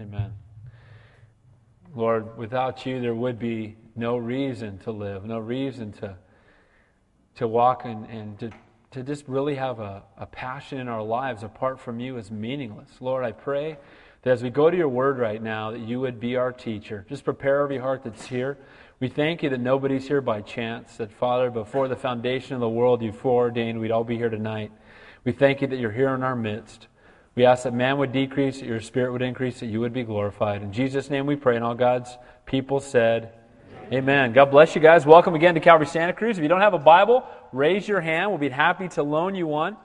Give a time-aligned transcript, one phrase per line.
[0.00, 0.32] Amen.
[1.94, 6.16] Lord, without you, there would be no reason to live, no reason to,
[7.34, 8.50] to walk and, and to,
[8.92, 12.88] to just really have a, a passion in our lives apart from you is meaningless.
[13.00, 13.76] Lord, I pray
[14.22, 17.04] that as we go to your word right now, that you would be our teacher.
[17.06, 18.56] Just prepare every heart that's here.
[19.00, 22.68] We thank you that nobody's here by chance, that, Father, before the foundation of the
[22.70, 24.72] world, you foreordained we'd all be here tonight.
[25.24, 26.86] We thank you that you're here in our midst.
[27.36, 30.02] We ask that man would decrease, that your spirit would increase, that you would be
[30.02, 30.62] glorified.
[30.62, 33.32] In Jesus' name we pray, and all God's people said,
[33.86, 33.98] Amen.
[33.98, 34.32] Amen.
[34.32, 35.06] God bless you guys.
[35.06, 36.38] Welcome again to Calvary Santa Cruz.
[36.38, 38.30] If you don't have a Bible, raise your hand.
[38.30, 39.76] We'll be happy to loan you one.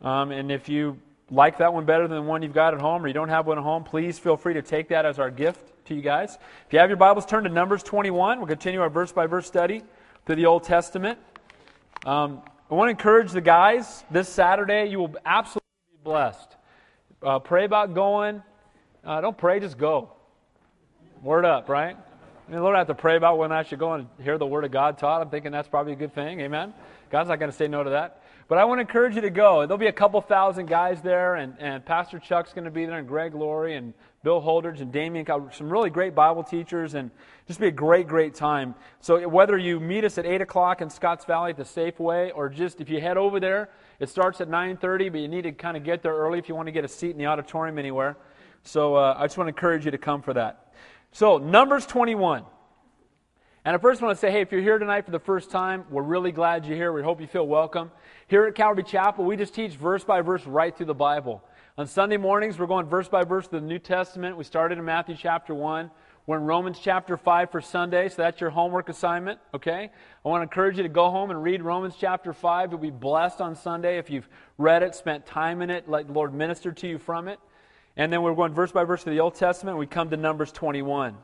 [0.00, 0.98] Um, and if you
[1.30, 3.46] like that one better than the one you've got at home or you don't have
[3.46, 6.38] one at home, please feel free to take that as our gift to you guys.
[6.66, 8.38] If you have your Bibles, turn to Numbers 21.
[8.38, 9.82] We'll continue our verse by verse study
[10.26, 11.18] through the Old Testament.
[12.04, 14.88] Um, I want to encourage the guys this Saturday.
[14.88, 15.60] You will absolutely
[16.02, 16.56] blessed.
[17.22, 18.42] Uh, pray about going.
[19.04, 20.10] Uh, don't pray, just go.
[21.22, 21.96] Word up, right?
[22.48, 24.46] I mean, Lord, I have to pray about when I should go and hear the
[24.46, 25.20] Word of God taught.
[25.20, 26.40] I'm thinking that's probably a good thing.
[26.40, 26.72] Amen.
[27.10, 28.22] God's not going to say no to that.
[28.48, 29.66] But I want to encourage you to go.
[29.66, 32.98] There'll be a couple thousand guys there, and, and Pastor Chuck's going to be there,
[32.98, 37.10] and Greg Laurie, and Bill Holdridge, and Damien, some really great Bible teachers, and
[37.46, 38.74] just be a great, great time.
[39.00, 42.48] So whether you meet us at 8 o'clock in Scotts Valley at the Safeway, or
[42.48, 45.76] just if you head over there, it starts at 9.30, but you need to kind
[45.76, 48.16] of get there early if you want to get a seat in the auditorium anywhere.
[48.62, 50.72] So uh, I just want to encourage you to come for that.
[51.12, 52.44] So, Numbers 21.
[53.64, 55.84] And I first want to say, hey, if you're here tonight for the first time,
[55.90, 56.92] we're really glad you're here.
[56.94, 57.90] We hope you feel welcome.
[58.26, 61.44] Here at Calvary Chapel, we just teach verse by verse right through the Bible.
[61.76, 64.36] On Sunday mornings, we're going verse by verse through the New Testament.
[64.36, 65.90] We started in Matthew chapter 1.
[66.26, 69.90] We're in Romans chapter 5 for Sunday, so that's your homework assignment, okay?
[70.24, 72.70] I want to encourage you to go home and read Romans chapter 5.
[72.70, 76.12] You'll be blessed on Sunday if you've read it, spent time in it, let the
[76.12, 77.40] Lord minister to you from it.
[77.96, 79.78] And then we're going verse by verse through the Old Testament.
[79.78, 81.16] We come to Numbers 21.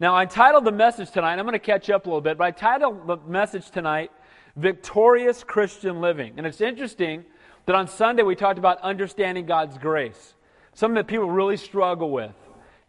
[0.00, 2.44] Now, I titled the message tonight, I'm going to catch up a little bit, but
[2.44, 4.10] I titled the message tonight,
[4.56, 6.34] Victorious Christian Living.
[6.38, 7.24] And it's interesting
[7.66, 10.34] that on Sunday we talked about understanding God's grace,
[10.74, 12.32] something that people really struggle with.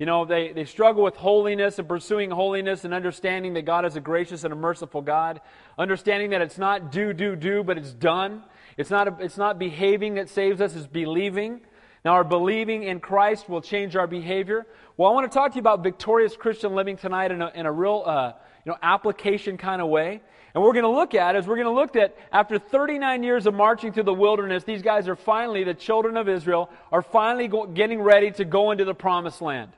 [0.02, 3.96] You know, they, they struggle with holiness and pursuing holiness and understanding that God is
[3.96, 5.42] a gracious and a merciful God,
[5.78, 8.42] understanding that it's not do, do, do, but it's done.
[8.78, 11.62] It's not, a, it's not behaving that saves us, it's believing.
[12.04, 14.66] Now, our believing in Christ will change our behavior.
[14.98, 17.68] Well, I want to talk to you about victorious Christian living tonight in a, in
[17.68, 18.34] a real uh,
[18.66, 20.20] you know, application kind of way.
[20.56, 23.46] And we're going to look at is we're going to look at after 39 years
[23.46, 27.48] of marching through the wilderness, these guys are finally, the children of Israel, are finally
[27.48, 29.72] go, getting ready to go into the promised land.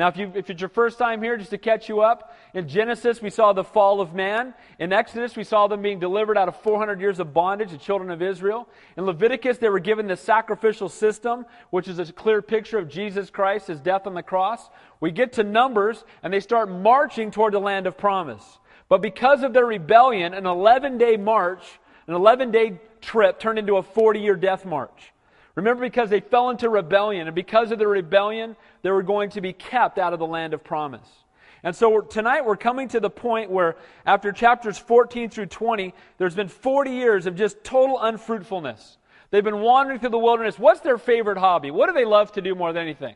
[0.00, 2.66] Now, if, you, if it's your first time here, just to catch you up, in
[2.66, 4.54] Genesis we saw the fall of man.
[4.78, 8.10] In Exodus we saw them being delivered out of 400 years of bondage, the children
[8.10, 8.66] of Israel.
[8.96, 13.28] In Leviticus they were given the sacrificial system, which is a clear picture of Jesus
[13.28, 14.70] Christ, his death on the cross.
[15.00, 18.58] We get to Numbers and they start marching toward the land of promise.
[18.88, 23.76] But because of their rebellion, an 11 day march, an 11 day trip turned into
[23.76, 25.12] a 40 year death march.
[25.54, 29.40] Remember, because they fell into rebellion, and because of their rebellion, they were going to
[29.40, 31.08] be kept out of the land of promise.
[31.62, 36.34] And so tonight we're coming to the point where, after chapters 14 through 20, there's
[36.34, 38.96] been 40 years of just total unfruitfulness.
[39.30, 40.58] They've been wandering through the wilderness.
[40.58, 41.70] What's their favorite hobby?
[41.70, 43.14] What do they love to do more than anything?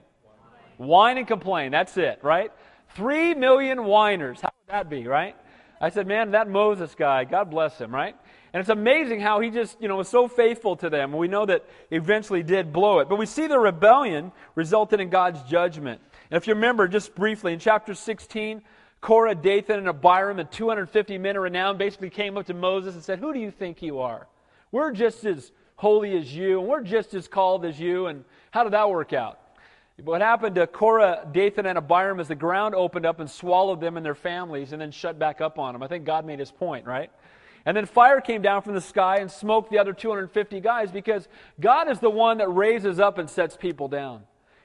[0.76, 1.70] Whine and complain.
[1.70, 2.52] That's it, right?
[2.94, 4.40] Three million whiners.
[4.40, 5.36] How would that be, right?
[5.80, 8.16] I said, man, that Moses guy, God bless him, right?
[8.54, 11.12] And it's amazing how he just, you know, was so faithful to them.
[11.12, 13.08] We know that eventually did blow it.
[13.08, 16.00] But we see the rebellion resulted in God's judgment.
[16.30, 18.62] And if you remember, just briefly, in chapter 16,
[19.00, 23.02] Korah, Dathan, and Abiram, and 250 men of renown basically came up to Moses and
[23.02, 24.28] said, Who do you think you are?
[24.70, 28.06] We're just as holy as you, and we're just as called as you.
[28.06, 29.40] And how did that work out?
[30.02, 33.96] What happened to Korah, Dathan, and Abiram is the ground opened up and swallowed them
[33.96, 35.82] and their families and then shut back up on them.
[35.82, 37.10] I think God made his point, right?
[37.66, 41.28] And then fire came down from the sky and smoked the other 250 guys because
[41.60, 44.24] God is the one that raises up and sets people down.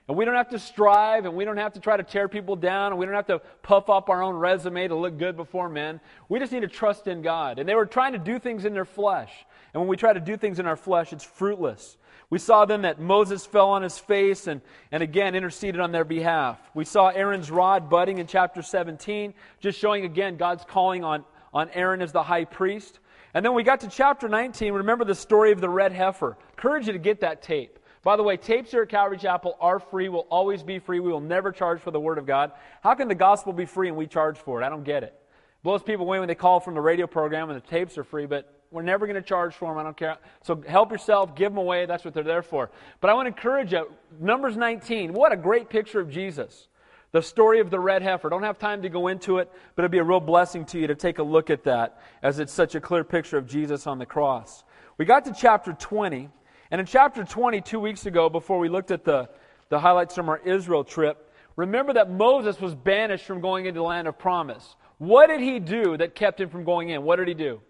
[0.10, 2.56] And we don't have to strive and we don't have to try to tear people
[2.56, 5.70] down and we don't have to puff up our own resume to look good before
[5.70, 6.02] men.
[6.28, 7.60] We just need to trust in God.
[7.60, 9.32] And they were trying to do things in their flesh.
[9.72, 11.96] And when we try to do things in our flesh, it's fruitless.
[12.32, 14.62] We saw then that Moses fell on his face and,
[14.92, 16.60] and again interceded on their behalf.
[16.74, 21.24] We saw Aaron's rod budding in chapter 17, just showing again God's calling on,
[21.54, 23.00] on Aaron as the high priest.
[23.34, 24.74] And then we got to chapter 19.
[24.74, 26.38] Remember the story of the red heifer.
[26.52, 27.80] Encourage you to get that tape.
[28.02, 31.00] By the way, tapes here at Calvary Chapel are free, will always be free.
[31.00, 32.54] We will never charge for the Word of God.
[32.82, 34.66] How can the gospel be free and we charge for it?
[34.66, 35.14] I don't get it.
[35.14, 38.06] it blows people away when they call from the radio program and the tapes are
[38.06, 39.80] free, but We're never going to charge for them.
[39.80, 40.18] I don't care.
[40.44, 41.86] So help yourself, give them away.
[41.86, 42.70] That's what they're there for.
[43.02, 43.92] But I want to encourage you.
[44.20, 46.68] Numbers 19, what a great picture of Jesus.
[47.12, 48.30] The story of the red heifer.
[48.30, 50.88] Don't have time to go into it, but it'd be a real blessing to you
[50.88, 53.98] to take a look at that as it's such a clear picture of Jesus on
[53.98, 54.64] the cross.
[54.98, 56.30] We got to chapter 20,
[56.70, 59.30] and in chapter 20, two weeks ago, before we looked at the,
[59.70, 63.84] the highlights from our Israel trip, remember that Moses was banished from going into the
[63.86, 64.76] land of promise.
[65.00, 67.04] What did he do that kept him from going in?
[67.04, 67.62] What did he do?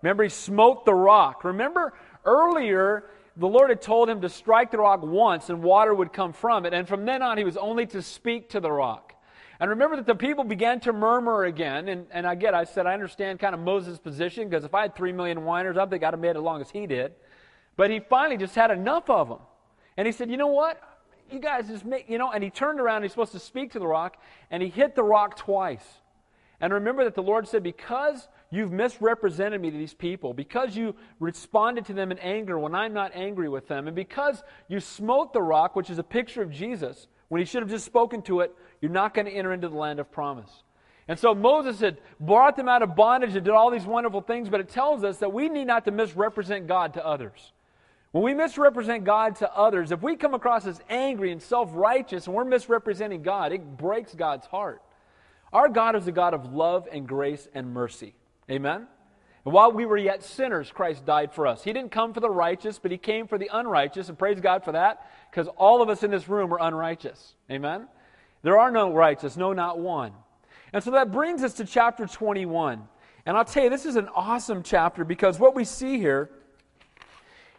[0.00, 1.44] Remember, he smote the rock.
[1.44, 1.92] Remember,
[2.24, 6.32] earlier, the Lord had told him to strike the rock once and water would come
[6.32, 6.72] from it.
[6.72, 9.14] And from then on, he was only to speak to the rock.
[9.60, 11.88] And remember that the people began to murmur again.
[11.88, 14.94] And, and I I said, I understand kind of Moses' position because if I had
[14.94, 17.12] three million whiners, I think I'd have made it as long as he did.
[17.76, 19.38] But he finally just had enough of them.
[19.96, 20.80] And he said, You know what?
[21.30, 23.78] You guys just make, you know, and he turned around, he's supposed to speak to
[23.78, 24.18] the rock,
[24.50, 25.84] and he hit the rock twice.
[26.60, 30.94] And remember that the Lord said, Because You've misrepresented me to these people because you
[31.18, 33.88] responded to them in anger when I'm not angry with them.
[33.88, 37.62] And because you smote the rock, which is a picture of Jesus, when he should
[37.62, 40.62] have just spoken to it, you're not going to enter into the land of promise.
[41.08, 44.48] And so Moses had brought them out of bondage and did all these wonderful things,
[44.48, 47.52] but it tells us that we need not to misrepresent God to others.
[48.12, 52.28] When we misrepresent God to others, if we come across as angry and self righteous
[52.28, 54.80] and we're misrepresenting God, it breaks God's heart.
[55.52, 58.14] Our God is a God of love and grace and mercy.
[58.50, 58.86] Amen?
[59.44, 61.62] And while we were yet sinners, Christ died for us.
[61.62, 64.64] He didn't come for the righteous, but He came for the unrighteous, and praise God
[64.64, 67.34] for that, because all of us in this room are unrighteous.
[67.50, 67.86] Amen?
[68.42, 70.12] There are no righteous, no, not one.
[70.72, 72.82] And so that brings us to chapter 21.
[73.26, 76.30] And I'll tell you, this is an awesome chapter because what we see here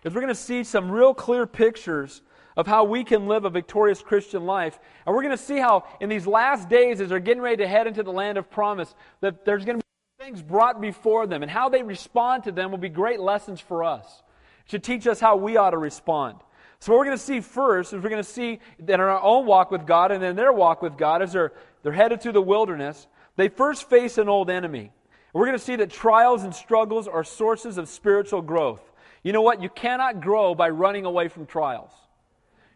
[0.03, 2.21] is we're going to see some real clear pictures
[2.57, 4.79] of how we can live a victorious Christian life.
[5.05, 7.67] And we're going to see how in these last days, as they're getting ready to
[7.67, 9.84] head into the land of promise, that there's going to be
[10.25, 13.83] things brought before them and how they respond to them will be great lessons for
[13.83, 14.23] us.
[14.65, 16.39] Should teach us how we ought to respond.
[16.79, 19.21] So, what we're going to see first is we're going to see that in our
[19.21, 22.31] own walk with God and in their walk with God, as they're, they're headed through
[22.31, 23.05] the wilderness,
[23.35, 24.91] they first face an old enemy.
[25.31, 28.81] We're going to see that trials and struggles are sources of spiritual growth.
[29.21, 29.61] You know what?
[29.61, 31.91] You cannot grow by running away from trials.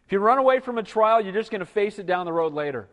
[0.06, 2.32] If you run away from a trial, you're just going to face it down the
[2.32, 2.88] road later.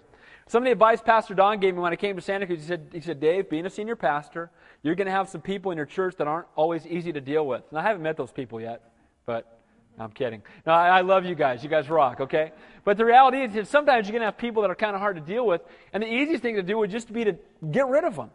[0.47, 2.65] Some of the advice Pastor Don gave me when I came to Santa Cruz, he
[2.65, 4.49] said, he said, Dave, being a senior pastor,
[4.81, 7.45] you're going to have some people in your church that aren't always easy to deal
[7.45, 7.63] with.
[7.69, 8.81] And I haven't met those people yet,
[9.25, 9.59] but
[9.99, 10.41] I'm kidding.
[10.65, 11.63] No, I, I love you guys.
[11.63, 12.53] You guys rock, okay?
[12.85, 15.01] But the reality is, is sometimes you're going to have people that are kind of
[15.01, 15.61] hard to deal with,
[15.91, 17.35] and the easiest thing to do would just be to
[17.69, 18.29] get rid of them.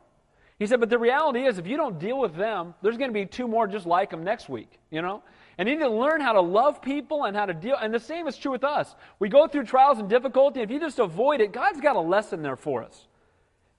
[0.59, 3.15] He said, but the reality is, if you don't deal with them, there's going to
[3.15, 5.23] be two more just like them next week, you know?
[5.59, 7.77] And you need to learn how to love people and how to deal.
[7.81, 8.95] And the same is true with us.
[9.19, 10.61] We go through trials and difficulty.
[10.61, 13.07] If you just avoid it, God's got a lesson there for us.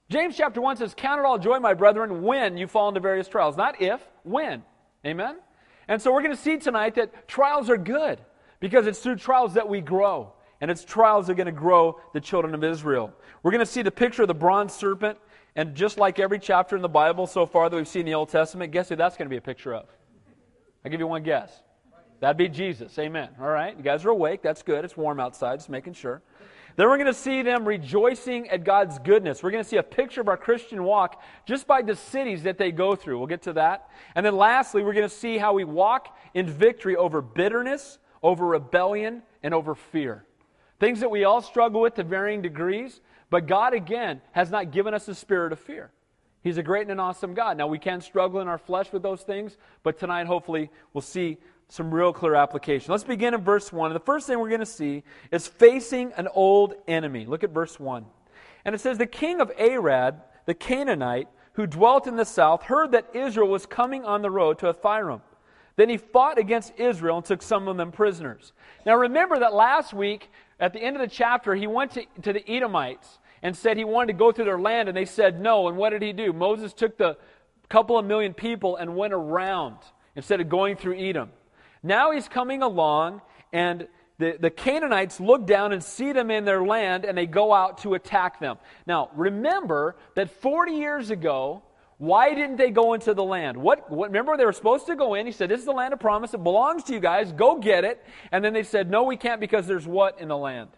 [0.08, 3.26] James chapter 1 says, Count it all joy, my brethren, when you fall into various
[3.26, 3.56] trials.
[3.56, 4.62] Not if, when.
[5.04, 5.36] Amen?
[5.88, 8.20] And so we're going to see tonight that trials are good
[8.60, 10.32] because it's through trials that we grow.
[10.60, 13.12] And it's trials that are going to grow the children of Israel.
[13.42, 15.18] We're going to see the picture of the bronze serpent.
[15.56, 18.14] And just like every chapter in the Bible so far that we've seen in the
[18.14, 19.86] Old Testament, guess who that's going to be a picture of?
[20.84, 21.63] I'll give you one guess.
[22.24, 22.98] That'd be Jesus.
[22.98, 23.28] Amen.
[23.38, 23.76] All right.
[23.76, 24.40] You guys are awake.
[24.40, 24.82] That's good.
[24.82, 25.58] It's warm outside.
[25.58, 26.22] Just making sure.
[26.74, 29.42] Then we're going to see them rejoicing at God's goodness.
[29.42, 32.56] We're going to see a picture of our Christian walk just by the cities that
[32.56, 33.18] they go through.
[33.18, 33.90] We'll get to that.
[34.14, 38.46] And then lastly, we're going to see how we walk in victory over bitterness, over
[38.46, 40.24] rebellion, and over fear.
[40.80, 44.94] Things that we all struggle with to varying degrees, but God, again, has not given
[44.94, 45.90] us a spirit of fear.
[46.42, 47.58] He's a great and an awesome God.
[47.58, 51.38] Now, we can struggle in our flesh with those things, but tonight, hopefully, we'll see
[51.68, 52.90] some real clear application.
[52.90, 53.92] Let's begin in verse 1.
[53.92, 57.26] The first thing we're going to see is facing an old enemy.
[57.26, 58.04] Look at verse 1.
[58.64, 62.92] And it says, The king of Arad, the Canaanite, who dwelt in the south, heard
[62.92, 65.20] that Israel was coming on the road to Atharim.
[65.76, 68.52] Then he fought against Israel and took some of them prisoners.
[68.86, 70.30] Now remember that last week,
[70.60, 73.84] at the end of the chapter, he went to, to the Edomites and said he
[73.84, 75.68] wanted to go through their land, and they said no.
[75.68, 76.32] And what did he do?
[76.32, 77.16] Moses took the
[77.68, 79.76] couple of million people and went around
[80.16, 81.30] instead of going through Edom.
[81.84, 83.20] Now he's coming along,
[83.52, 83.86] and
[84.18, 87.78] the, the Canaanites look down and see them in their land, and they go out
[87.78, 88.56] to attack them.
[88.86, 91.62] Now, remember that 40 years ago,
[91.98, 93.56] why didn't they go into the land?
[93.56, 95.26] What, what, remember, they were supposed to go in.
[95.26, 96.34] He said, This is the land of promise.
[96.34, 97.32] It belongs to you guys.
[97.32, 98.04] Go get it.
[98.32, 100.70] And then they said, No, we can't because there's what in the land?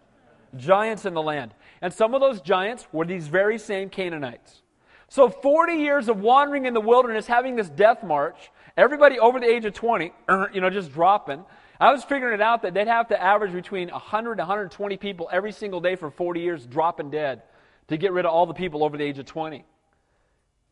[0.56, 1.54] Giants in the land.
[1.80, 4.62] And some of those giants were these very same Canaanites.
[5.08, 9.47] So 40 years of wandering in the wilderness, having this death march, everybody over the
[9.47, 10.12] age of 20,
[10.52, 11.45] you know, just dropping.
[11.78, 15.28] I was figuring it out that they'd have to average between 100 and 120 people
[15.30, 17.42] every single day for 40 years dropping dead
[17.88, 19.64] to get rid of all the people over the age of 20.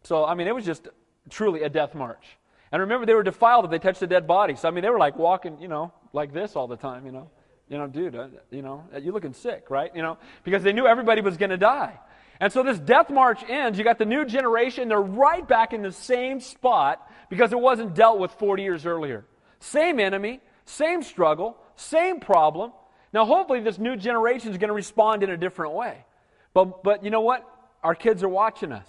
[0.03, 0.89] So, I mean, it was just
[1.31, 2.37] truly a death march.
[2.73, 4.57] And remember, they were defiled if they touched a dead body.
[4.57, 7.13] So, I mean, they were like walking, you know, like this all the time, you
[7.13, 7.31] know.
[7.69, 9.91] You know, dude, uh, you know, you're looking sick, right?
[9.95, 11.99] You know, because they knew everybody was going to die.
[12.39, 13.79] And so this death march ends.
[13.79, 14.89] You got the new generation.
[14.89, 19.25] They're right back in the same spot because it wasn't dealt with 40 years earlier.
[19.61, 22.73] Same enemy, same struggle, same problem.
[23.13, 26.05] Now, hopefully, this new generation is going to respond in a different way.
[26.53, 27.49] But, but you know what?
[27.83, 28.89] Our kids are watching us.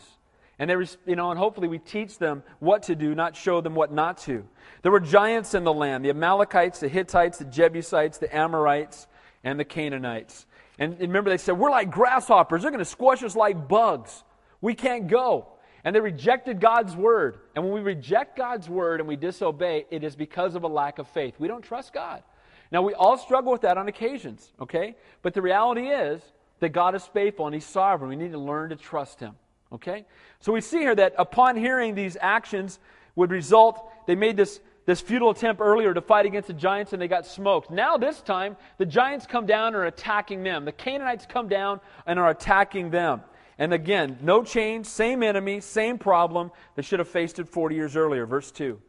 [0.57, 0.75] And they,
[1.05, 4.17] you know, and hopefully we teach them what to do, not show them what not
[4.19, 4.47] to.
[4.83, 9.07] There were giants in the land: the Amalekites, the Hittites, the Jebusites, the Amorites,
[9.43, 10.45] and the Canaanites.
[10.79, 12.61] And remember, they said, We're like grasshoppers.
[12.61, 14.23] They're going to squash us like bugs.
[14.61, 15.47] We can't go.
[15.85, 17.37] And they rejected God's word.
[17.55, 20.99] And when we reject God's word and we disobey, it is because of a lack
[20.99, 21.35] of faith.
[21.37, 22.23] We don't trust God.
[22.71, 24.95] Now, we all struggle with that on occasions, okay?
[25.21, 26.21] But the reality is
[26.59, 28.09] that God is faithful and He's sovereign.
[28.09, 29.35] We need to learn to trust Him,
[29.71, 30.05] okay?
[30.39, 32.79] So we see here that upon hearing these actions
[33.15, 37.01] would result, they made this this futile attempt earlier to fight against the giants and
[37.01, 37.71] they got smoked.
[37.71, 40.63] Now, this time, the giants come down and are attacking them.
[40.63, 43.21] The Canaanites come down and are attacking them.
[43.57, 46.51] And again, no change, same enemy, same problem.
[46.75, 48.25] They should have faced it 40 years earlier.
[48.25, 48.81] Verse 2.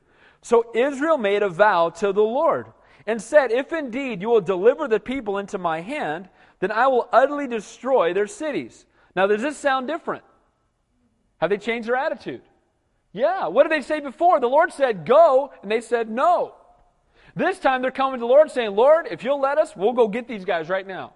[0.42, 2.66] So Israel made a vow to the Lord
[3.06, 7.08] and said, If indeed you will deliver the people into my hand, then I will
[7.12, 8.86] utterly destroy their cities.
[9.14, 10.24] Now, does this sound different?
[11.38, 12.42] Have they changed their attitude?
[13.12, 13.46] Yeah.
[13.46, 14.40] What did they say before?
[14.40, 16.54] The Lord said, Go, and they said, No.
[17.34, 20.08] This time they're coming to the Lord saying, Lord, if you'll let us, we'll go
[20.08, 21.12] get these guys right now.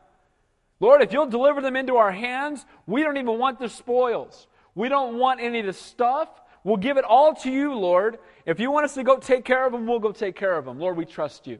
[0.81, 4.47] Lord, if you'll deliver them into our hands, we don't even want the spoils.
[4.75, 6.29] We don't want any of the stuff.
[6.65, 8.19] We'll give it all to you, Lord.
[8.47, 10.65] If you want us to go take care of them, we'll go take care of
[10.65, 10.79] them.
[10.79, 11.59] Lord, we trust you.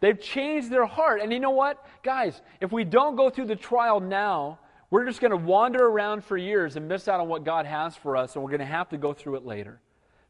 [0.00, 1.20] They've changed their heart.
[1.20, 1.84] And you know what?
[2.02, 4.58] Guys, if we don't go through the trial now,
[4.90, 7.94] we're just going to wander around for years and miss out on what God has
[7.96, 9.80] for us, and we're going to have to go through it later.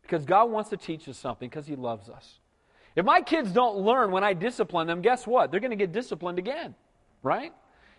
[0.03, 2.41] Because God wants to teach us something because He loves us.
[2.97, 5.51] If my kids don't learn when I discipline them, guess what?
[5.51, 6.75] They're going to get disciplined again,
[7.23, 7.53] right?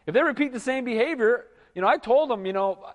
[0.08, 2.86] If they repeat the same behavior, you know, I told them, you know,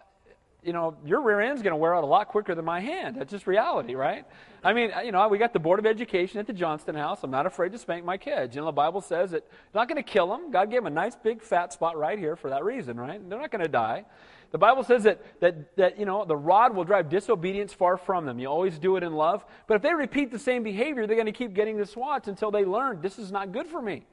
[0.67, 3.17] you know, your rear end's going to wear out a lot quicker than my hand.
[3.17, 4.25] That's just reality, right?
[4.65, 7.21] I mean, you know, we got the Board of Education at the Johnston House.
[7.23, 8.57] I'm not afraid to spank my kids.
[8.57, 10.51] You know, the Bible says that not going to kill them.
[10.51, 13.21] God gave them a nice big fat spot right here for that reason, right?
[13.31, 14.07] They're not going to die.
[14.51, 18.27] The Bible says that, that, that, you know, the rod will drive disobedience far from
[18.27, 18.41] them.
[18.41, 19.45] You always do it in love.
[19.69, 22.51] But if they repeat the same behavior, they're going to keep getting the swats until
[22.51, 24.05] they learn this is not good for me.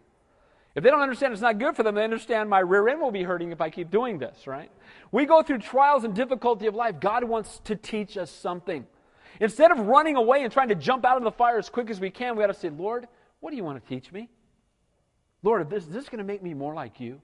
[0.76, 3.12] If they don't understand it's not good for them, they understand my rear end will
[3.12, 4.72] be hurting if I keep doing this, right?
[5.12, 7.00] We go through trials and difficulty of life.
[7.00, 8.88] God wants to teach us something.
[9.40, 12.00] Instead of running away and trying to jump out of the fire as quick as
[12.00, 13.08] we can, we got to say, Lord,
[13.40, 14.30] what do you want to teach me?
[15.44, 17.22] Lord, is this going to make me more like you?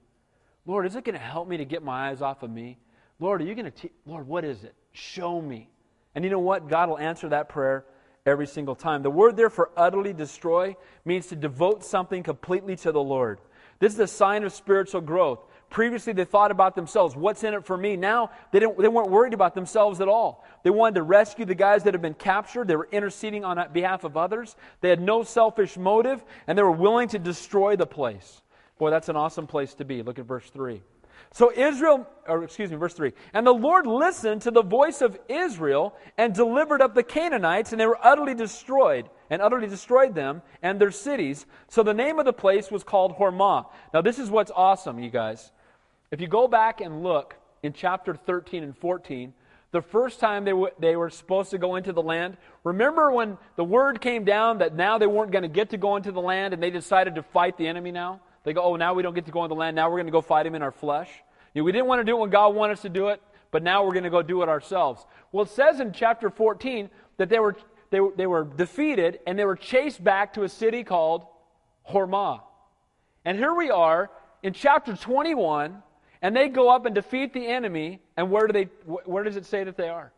[0.65, 2.77] Lord, is it going to help me to get my eyes off of me?
[3.19, 3.93] Lord, are you going to teach?
[4.05, 4.75] Lord, what is it?
[4.91, 5.69] Show me.
[6.13, 6.67] And you know what?
[6.67, 7.85] God will answer that prayer
[8.25, 9.03] every single time.
[9.03, 13.39] The word there for utterly destroy means to devote something completely to the Lord.
[13.79, 15.39] This is a sign of spiritual growth.
[15.69, 17.15] Previously, they thought about themselves.
[17.15, 17.95] What's in it for me?
[17.95, 20.43] Now, they, didn't, they weren't worried about themselves at all.
[20.63, 22.67] They wanted to rescue the guys that had been captured.
[22.67, 24.55] They were interceding on behalf of others.
[24.81, 28.41] They had no selfish motive, and they were willing to destroy the place.
[28.79, 30.01] Boy, that's an awesome place to be.
[30.01, 30.81] Look at verse 3.
[31.31, 33.13] So Israel, or excuse me, verse 3.
[33.33, 37.79] And the Lord listened to the voice of Israel and delivered up the Canaanites, and
[37.79, 41.45] they were utterly destroyed, and utterly destroyed them and their cities.
[41.67, 43.67] So the name of the place was called Hormah.
[43.93, 45.51] Now, this is what's awesome, you guys.
[46.11, 49.33] If you go back and look in chapter 13 and 14,
[49.71, 53.37] the first time they, w- they were supposed to go into the land, remember when
[53.55, 56.21] the word came down that now they weren't going to get to go into the
[56.21, 58.19] land and they decided to fight the enemy now?
[58.43, 59.75] They go, oh, now we don't get to go on the land.
[59.75, 61.09] Now we're going to go fight him in our flesh.
[61.53, 63.21] You know, we didn't want to do it when God wanted us to do it,
[63.51, 65.05] but now we're going to go do it ourselves.
[65.31, 67.55] Well, it says in chapter 14 that they were,
[67.89, 71.25] they, they were defeated and they were chased back to a city called
[71.89, 72.41] Hormah.
[73.25, 74.09] And here we are
[74.43, 75.83] in chapter 21,
[76.21, 77.99] and they go up and defeat the enemy.
[78.17, 78.69] And where do they?
[78.85, 80.11] Where does it say that they are?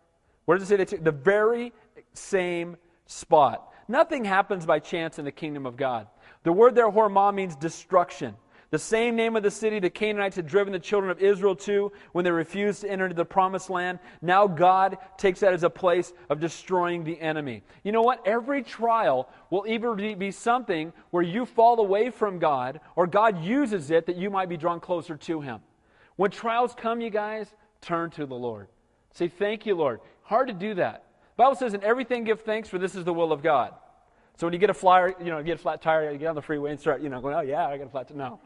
[0.45, 1.03] Where does it say they?
[1.03, 1.73] The very
[2.13, 3.73] same spot.
[3.87, 6.07] Nothing happens by chance in the kingdom of God.
[6.43, 8.35] The word there, Hormah, means destruction.
[8.71, 11.91] The same name of the city the Canaanites had driven the children of Israel to
[12.13, 13.99] when they refused to enter into the promised land.
[14.21, 17.63] Now God takes that as a place of destroying the enemy.
[17.83, 18.25] You know what?
[18.25, 23.91] Every trial will either be something where you fall away from God or God uses
[23.91, 25.59] it that you might be drawn closer to Him.
[26.15, 28.69] When trials come, you guys, turn to the Lord.
[29.11, 29.99] Say, Thank you, Lord.
[30.23, 31.03] Hard to do that.
[31.35, 33.73] The Bible says, In everything give thanks, for this is the will of God.
[34.37, 36.27] So when you get a flyer, you know, you get a flat tire, you get
[36.27, 38.17] on the freeway and start, you know, going, oh yeah, I got a flat tire.
[38.17, 38.39] No.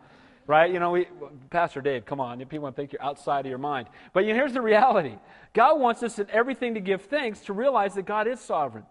[0.48, 0.72] Right?
[0.72, 1.08] You know, we,
[1.50, 2.44] Pastor Dave, come on.
[2.46, 3.88] People think you're outside of your mind.
[4.14, 5.16] But you know, here's the reality
[5.54, 8.86] God wants us in everything to give thanks to realize that God is sovereign.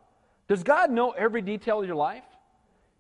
[0.48, 2.24] Does God know every detail of your life?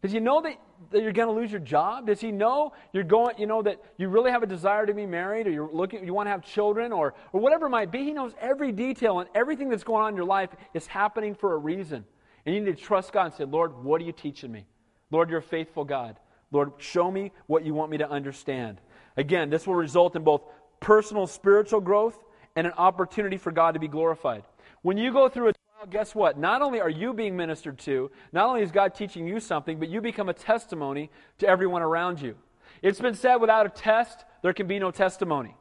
[0.02, 0.60] Does He know that,
[0.90, 2.06] that you're going to lose your job?
[2.06, 5.06] Does He know you're going, you know, that you really have a desire to be
[5.06, 8.04] married or you're looking, you want to have children or, or whatever it might be?
[8.04, 11.54] He knows every detail and everything that's going on in your life is happening for
[11.54, 12.04] a reason.
[12.46, 14.66] And you need to trust God and say, Lord, what are you teaching me?
[15.10, 16.16] Lord, you're a faithful God.
[16.50, 18.80] Lord, show me what you want me to understand.
[19.16, 20.42] Again, this will result in both
[20.80, 22.16] personal spiritual growth
[22.56, 24.44] and an opportunity for God to be glorified.
[24.82, 26.38] When you go through a trial, guess what?
[26.38, 29.88] Not only are you being ministered to, not only is God teaching you something, but
[29.88, 32.36] you become a testimony to everyone around you.
[32.82, 35.56] It's been said without a test, there can be no testimony.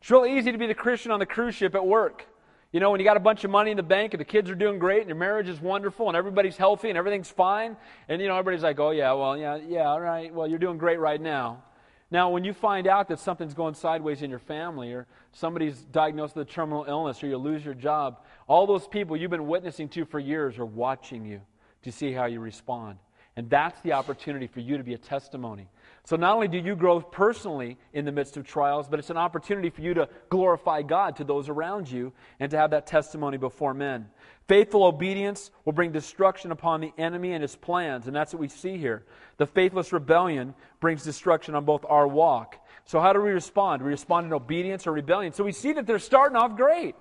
[0.00, 2.26] It's real easy to be the Christian on the cruise ship at work.
[2.70, 4.50] You know, when you got a bunch of money in the bank and the kids
[4.50, 7.76] are doing great and your marriage is wonderful and everybody's healthy and everything's fine,
[8.08, 10.76] and you know, everybody's like, oh yeah, well, yeah, yeah, all right, well, you're doing
[10.76, 11.62] great right now.
[12.10, 16.36] Now, when you find out that something's going sideways in your family or somebody's diagnosed
[16.36, 19.88] with a terminal illness or you lose your job, all those people you've been witnessing
[19.90, 21.40] to for years are watching you
[21.82, 22.98] to see how you respond.
[23.36, 25.68] And that's the opportunity for you to be a testimony.
[26.04, 29.18] So not only do you grow personally in the midst of trials, but it's an
[29.18, 33.36] opportunity for you to glorify God to those around you and to have that testimony
[33.36, 34.08] before men.
[34.46, 38.48] Faithful obedience will bring destruction upon the enemy and his plans, and that's what we
[38.48, 39.04] see here.
[39.36, 42.56] The faithless rebellion brings destruction on both our walk.
[42.86, 43.82] So how do we respond?
[43.82, 45.34] We respond in obedience or rebellion.
[45.34, 46.94] So we see that they're starting off great.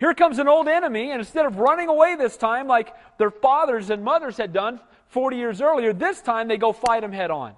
[0.00, 3.90] Here comes an old enemy, and instead of running away this time like their fathers
[3.90, 7.54] and mothers had done 40 years earlier, this time they go fight him head on.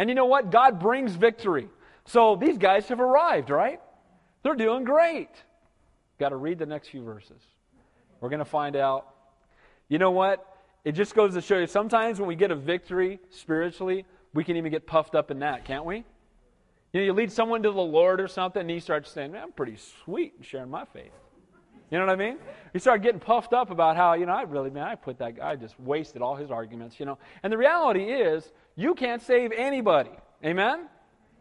[0.00, 0.50] And you know what?
[0.50, 1.68] God brings victory.
[2.06, 3.82] So these guys have arrived, right?
[4.42, 5.28] They're doing great.
[6.18, 7.42] Got to read the next few verses.
[8.18, 9.14] We're going to find out.
[9.90, 10.56] You know what?
[10.86, 14.56] It just goes to show you sometimes when we get a victory spiritually, we can
[14.56, 15.96] even get puffed up in that, can't we?
[16.94, 19.42] You know, you lead someone to the Lord or something, and he starts saying, Man,
[19.42, 21.12] I'm pretty sweet in sharing my faith.
[21.90, 22.38] You know what I mean?
[22.72, 25.36] You start getting puffed up about how, you know, I really, man, I put that
[25.36, 27.18] guy, I just wasted all his arguments, you know.
[27.42, 30.10] And the reality is, you can't save anybody.
[30.44, 30.88] Amen?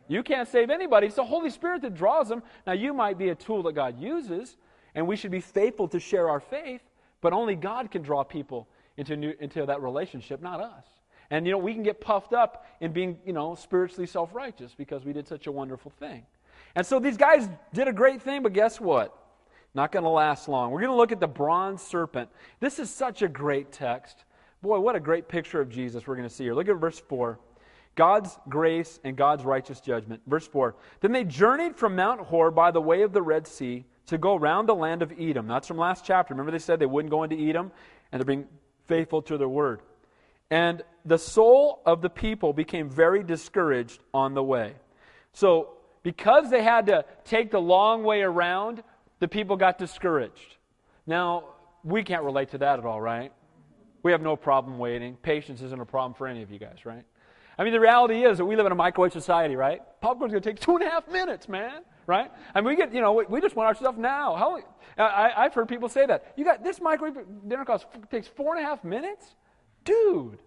[0.09, 1.07] You can't save anybody.
[1.07, 2.43] It's the Holy Spirit that draws them.
[2.67, 4.57] Now, you might be a tool that God uses,
[4.95, 6.81] and we should be faithful to share our faith,
[7.21, 10.83] but only God can draw people into, new, into that relationship, not us.
[11.31, 14.73] And, you know, we can get puffed up in being, you know, spiritually self righteous
[14.75, 16.25] because we did such a wonderful thing.
[16.75, 19.15] And so these guys did a great thing, but guess what?
[19.73, 20.71] Not going to last long.
[20.71, 22.29] We're going to look at the bronze serpent.
[22.59, 24.25] This is such a great text.
[24.61, 26.53] Boy, what a great picture of Jesus we're going to see here.
[26.53, 27.39] Look at verse 4.
[27.95, 30.21] God's grace and God's righteous judgment.
[30.27, 30.75] Verse 4.
[31.01, 34.35] Then they journeyed from Mount Hor by the way of the Red Sea to go
[34.35, 35.47] round the land of Edom.
[35.47, 36.33] That's from last chapter.
[36.33, 37.71] Remember, they said they wouldn't go into Edom,
[38.11, 38.47] and they're being
[38.87, 39.81] faithful to their word.
[40.49, 44.73] And the soul of the people became very discouraged on the way.
[45.33, 48.83] So, because they had to take the long way around,
[49.19, 50.57] the people got discouraged.
[51.05, 51.49] Now,
[51.83, 53.31] we can't relate to that at all, right?
[54.03, 55.17] We have no problem waiting.
[55.21, 57.03] Patience isn't a problem for any of you guys, right?
[57.57, 59.81] I mean, the reality is that we live in a microwave society, right?
[59.99, 62.31] Popcorn's going to take two and a half minutes, man, right?
[62.55, 64.35] And we get, you know, we, we just want our stuff now.
[64.35, 64.59] How,
[64.97, 66.33] I, have heard people say that.
[66.37, 69.35] You got this microwave dinner cost takes four and a half minutes,
[69.83, 70.39] dude.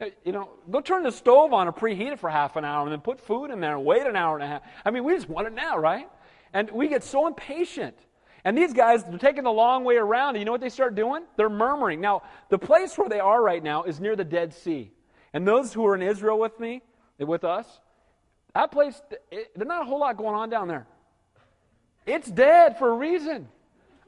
[0.00, 2.82] Uh, you know, go turn the stove on and preheat it for half an hour,
[2.82, 4.62] and then put food in there and wait an hour and a half.
[4.84, 6.08] I mean, we just want it now, right?
[6.52, 7.96] And we get so impatient.
[8.46, 10.36] And these guys, they're taking the long way around.
[10.36, 11.24] And you know what they start doing?
[11.36, 12.00] They're murmuring.
[12.00, 14.92] Now, the place where they are right now is near the Dead Sea.
[15.32, 16.80] And those who are in Israel with me,
[17.18, 17.66] with us,
[18.54, 20.86] that place, there's not a whole lot going on down there.
[22.06, 23.48] It's dead for a reason.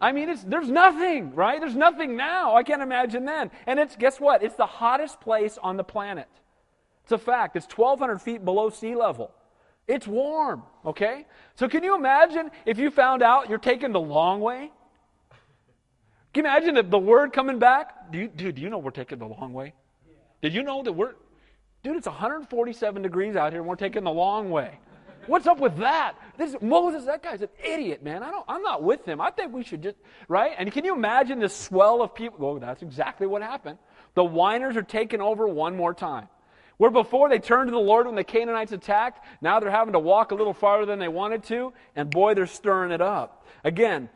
[0.00, 1.58] I mean, there's nothing, right?
[1.58, 2.54] There's nothing now.
[2.54, 3.50] I can't imagine then.
[3.66, 4.44] And it's, guess what?
[4.44, 6.28] It's the hottest place on the planet.
[7.02, 7.56] It's a fact.
[7.56, 9.32] It's 1,200 feet below sea level.
[9.88, 11.26] It's warm, okay?
[11.56, 14.70] So can you imagine if you found out you're taking the long way?
[16.34, 18.12] Can you imagine the, the word coming back?
[18.12, 19.72] Do you, dude, do you know we're taking the long way?
[20.42, 21.14] Did you know that we're,
[21.82, 24.78] dude, it's 147 degrees out here and we're taking the long way.
[25.26, 26.14] What's up with that?
[26.36, 28.22] This Moses, that guy's an idiot, man.
[28.22, 29.20] I don't, I'm not with him.
[29.20, 29.96] I think we should just,
[30.26, 30.52] right?
[30.56, 32.38] And can you imagine the swell of people?
[32.38, 33.78] Well, that's exactly what happened.
[34.14, 36.28] The whiners are taking over one more time.
[36.78, 39.98] Where before they turned to the Lord when the Canaanites attacked, now they're having to
[39.98, 43.46] walk a little farther than they wanted to, and boy, they're stirring it up.
[43.64, 44.08] Again,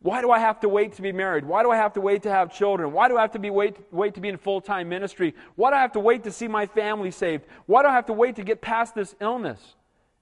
[0.00, 1.44] why do I have to wait to be married?
[1.44, 2.92] Why do I have to wait to have children?
[2.92, 5.34] Why do I have to be wait, wait to be in full time ministry?
[5.56, 7.44] Why do I have to wait to see my family saved?
[7.66, 9.74] Why do I have to wait to get past this illness?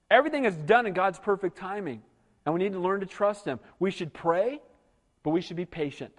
[0.09, 2.01] Everything is done in God's perfect timing,
[2.45, 3.59] and we need to learn to trust Him.
[3.79, 4.61] We should pray,
[5.23, 6.13] but we should be patient.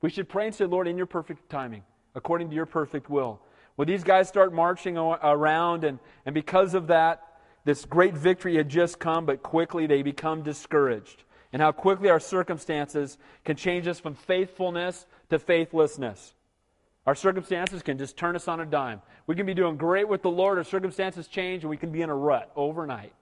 [0.00, 1.84] We should pray and say, Lord, in your perfect timing,
[2.14, 3.40] according to your perfect will.
[3.76, 7.26] Well, these guys start marching around, and, and because of that,
[7.64, 11.24] this great victory had just come, but quickly they become discouraged.
[11.52, 16.34] And how quickly our circumstances can change us from faithfulness to faithlessness.
[17.06, 19.02] Our circumstances can just turn us on a dime.
[19.26, 22.02] We can be doing great with the Lord, our circumstances change, and we can be
[22.02, 23.12] in a rut overnight.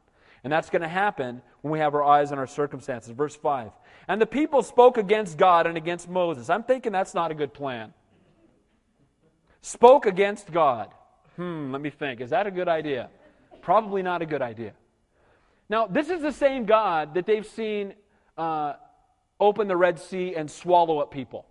[0.42, 3.12] And that's going to happen when we have our eyes on our circumstances.
[3.12, 3.72] Verse 5.
[4.08, 6.48] And the people spoke against God and against Moses.
[6.48, 7.92] I'm thinking that's not a good plan.
[9.62, 10.92] Spoke against God.
[11.36, 12.20] Hmm, let me think.
[12.20, 13.10] Is that a good idea?
[13.62, 14.72] Probably not a good idea.
[15.68, 17.94] Now, this is the same God that they've seen
[18.36, 18.74] uh,
[19.38, 21.46] open the Red Sea and swallow up people.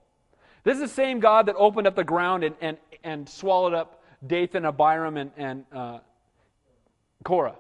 [0.63, 4.03] This is the same God that opened up the ground and, and, and swallowed up
[4.25, 5.99] Dathan, Abiram, and, and uh,
[7.23, 7.55] Korah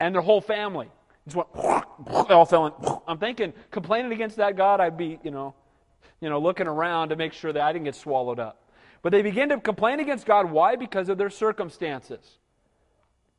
[0.00, 0.88] and their whole family.
[1.26, 1.48] Just went,
[2.30, 3.00] all fell in.
[3.08, 5.54] I'm thinking, complaining against that God, I'd be, you know,
[6.20, 8.62] you know, looking around to make sure that I didn't get swallowed up.
[9.06, 10.50] But they begin to complain against God.
[10.50, 10.74] Why?
[10.74, 12.38] Because of their circumstances.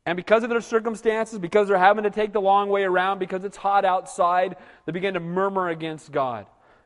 [0.06, 3.43] And because of their circumstances, because they're having to take the long way around, because
[3.43, 6.45] it's hot outside, they begin to murmur against God.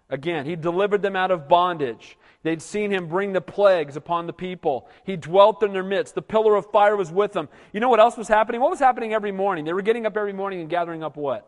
[0.09, 2.17] Again, He delivered them out of bondage.
[2.41, 4.89] They'd seen him bring the plagues upon the people.
[5.03, 6.15] He dwelt in their midst.
[6.15, 7.49] The pillar of fire was with them.
[7.73, 8.61] You know what else was happening?
[8.61, 9.63] What was happening every morning?
[9.63, 11.47] They were getting up every morning and gathering up what?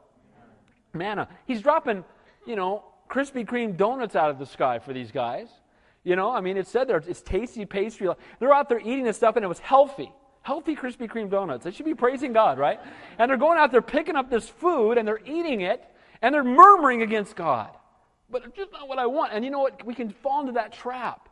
[0.94, 1.30] Manna.
[1.48, 2.06] He's dropping,
[2.46, 5.48] you know, Krispy Kreme donuts out of the sky for these guys.
[6.04, 8.10] You know, I mean, it said there, it's tasty pastry.
[8.40, 10.12] They're out there eating this stuff and it was healthy.
[10.42, 11.64] Healthy Krispy Kreme donuts.
[11.64, 12.80] They should be praising God, right?
[13.18, 15.84] And they're going out there picking up this food and they're eating it
[16.22, 17.70] and they're murmuring against God
[18.34, 19.32] but it's just not what I want.
[19.32, 19.86] And you know what?
[19.86, 21.30] We can fall into that trap.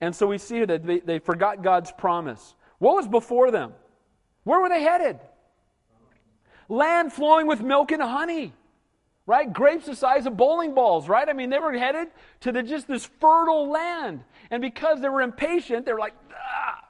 [0.00, 2.54] And so we see that they, they forgot God's promise.
[2.78, 3.72] What was before them?
[4.44, 5.18] Where were they headed?
[6.68, 8.54] Land flowing with milk and honey,
[9.32, 9.50] right?
[9.50, 11.26] Grapes the size of bowling balls, right?
[11.26, 12.08] I mean, they were headed
[12.40, 14.24] to the, just this fertile land.
[14.50, 16.84] And because they were impatient, they were like, ah.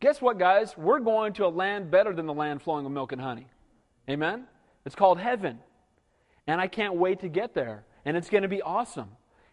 [0.00, 0.76] Guess what, guys?
[0.76, 3.46] We're going to a land better than the land flowing with milk and honey.
[4.10, 4.48] Amen?
[4.86, 5.60] It's called heaven.
[6.48, 9.10] And I can't wait to get there and it's going to be awesome.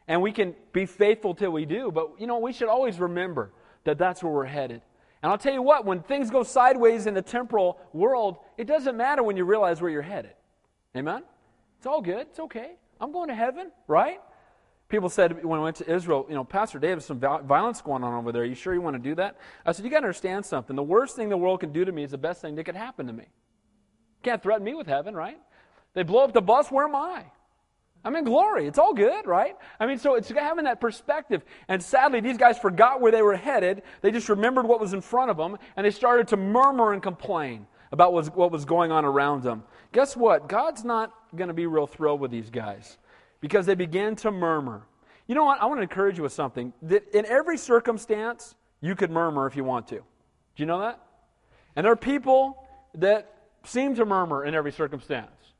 [0.08, 3.52] And we can be faithful till we do, but you know, we should always remember
[3.84, 4.82] that that's where we're headed.
[5.22, 8.98] And I'll tell you what, when things go sideways in the temporal world, it doesn't
[8.98, 10.34] matter when you realize where you're headed.
[10.98, 11.22] Amen?
[11.78, 12.28] It's all good.
[12.30, 12.72] It's okay.
[13.00, 14.20] I'm going to heaven, right?
[14.88, 18.04] People said when I went to Israel, you know, Pastor Dave, there's some violence going
[18.04, 18.44] on over there.
[18.44, 19.38] Are you sure you want to do that?
[19.66, 20.76] I said, you got to understand something.
[20.76, 22.76] The worst thing the world can do to me is the best thing that could
[22.76, 23.26] happen to me.
[24.22, 25.40] Can't threaten me with heaven, right?
[25.94, 27.26] They blow up the bus, where am I?
[28.04, 28.68] I'm in glory.
[28.68, 29.56] It's all good, right?
[29.80, 31.44] I mean, so it's having that perspective.
[31.68, 33.82] And sadly, these guys forgot where they were headed.
[34.02, 37.02] They just remembered what was in front of them, and they started to murmur and
[37.02, 39.64] complain about what was, going on around them.
[39.94, 40.50] Guess what?
[40.50, 42.98] God's not going to be real thrilled with these guys
[43.40, 44.86] because they began to murmur.
[45.28, 45.62] You know what?
[45.62, 46.74] I want to encourage you with something.
[46.82, 49.96] That in every circumstance, you could murmur if you want to.
[49.96, 50.04] Do
[50.58, 51.00] you know that?
[51.78, 55.54] And there are people that seem to murmur in every circumstance.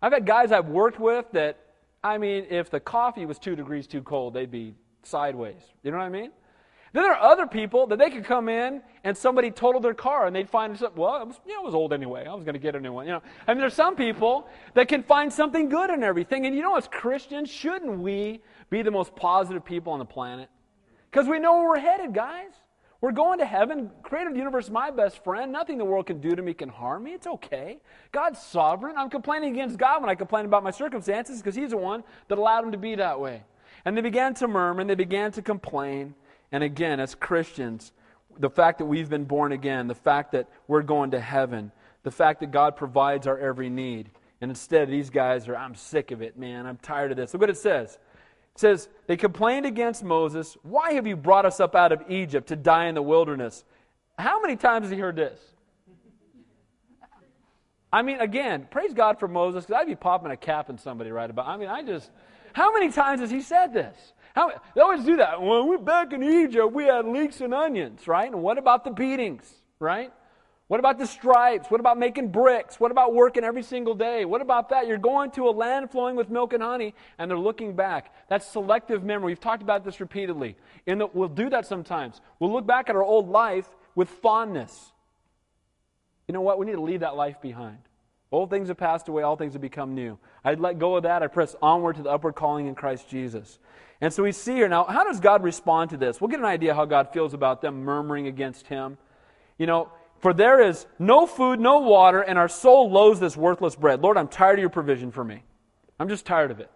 [0.00, 1.58] I've had guys I've worked with that
[2.04, 5.62] I mean, if the coffee was two degrees too cold, they'd be sideways.
[5.82, 6.30] You know what I mean?
[6.92, 10.26] Then there are other people that they could come in and somebody totaled their car
[10.26, 11.00] and they'd find, something.
[11.00, 12.26] well, it was, you know, it was old anyway.
[12.26, 13.06] I was going to get a new one.
[13.06, 16.44] You know, I mean, there's some people that can find something good in everything.
[16.44, 20.50] And you know, as Christians, shouldn't we be the most positive people on the planet?
[21.10, 22.52] Because we know where we're headed, guys.
[23.00, 23.90] We're going to heaven.
[24.02, 25.50] Creator universe my best friend.
[25.50, 27.12] Nothing the world can do to me can harm me.
[27.12, 27.78] It's okay.
[28.12, 28.96] God's sovereign.
[28.96, 32.38] I'm complaining against God when I complain about my circumstances because He's the one that
[32.38, 33.42] allowed them to be that way.
[33.84, 36.14] And they began to murmur and they began to complain.
[36.52, 37.92] And again, as Christians,
[38.38, 42.10] the fact that we've been born again, the fact that we're going to heaven, the
[42.10, 44.10] fact that God provides our every need.
[44.40, 46.66] And instead, these guys are, I'm sick of it, man.
[46.66, 47.32] I'm tired of this.
[47.32, 47.98] Look what it says.
[48.54, 52.48] It says, They complained against Moses, Why have you brought us up out of Egypt
[52.48, 53.64] to die in the wilderness?
[54.18, 55.38] How many times has he heard this?
[57.92, 61.10] I mean, again, praise God for Moses, because I'd be popping a cap in somebody
[61.10, 61.46] right about.
[61.46, 62.10] I mean, I just,
[62.54, 63.96] how many times has he said this?
[64.34, 65.40] How, they always do that.
[65.40, 68.30] When we're back in Egypt, we had leeks and onions, right?
[68.30, 70.12] And what about the beatings, right?
[70.68, 71.70] What about the stripes?
[71.70, 72.80] What about making bricks?
[72.80, 74.24] What about working every single day?
[74.24, 74.86] What about that?
[74.86, 78.14] You're going to a land flowing with milk and honey, and they're looking back.
[78.30, 79.32] That's selective memory.
[79.32, 80.56] We've talked about this repeatedly.
[80.86, 82.22] The, we'll do that sometimes.
[82.38, 84.92] We'll look back at our old life with fondness.
[86.26, 86.58] You know what?
[86.58, 87.78] We need to leave that life behind.
[88.32, 90.18] Old things have passed away, all things have become new.
[90.42, 91.22] I'd let go of that.
[91.22, 93.58] I press onward to the upward calling in Christ Jesus.
[94.00, 96.20] And so we see here now, how does God respond to this?
[96.20, 98.96] We'll get an idea how God feels about them murmuring against Him.
[99.58, 103.76] You know, for there is no food, no water, and our soul loathes this worthless
[103.76, 104.00] bread.
[104.00, 105.42] Lord, I'm tired of your provision for me.
[106.00, 106.70] I'm just tired of it.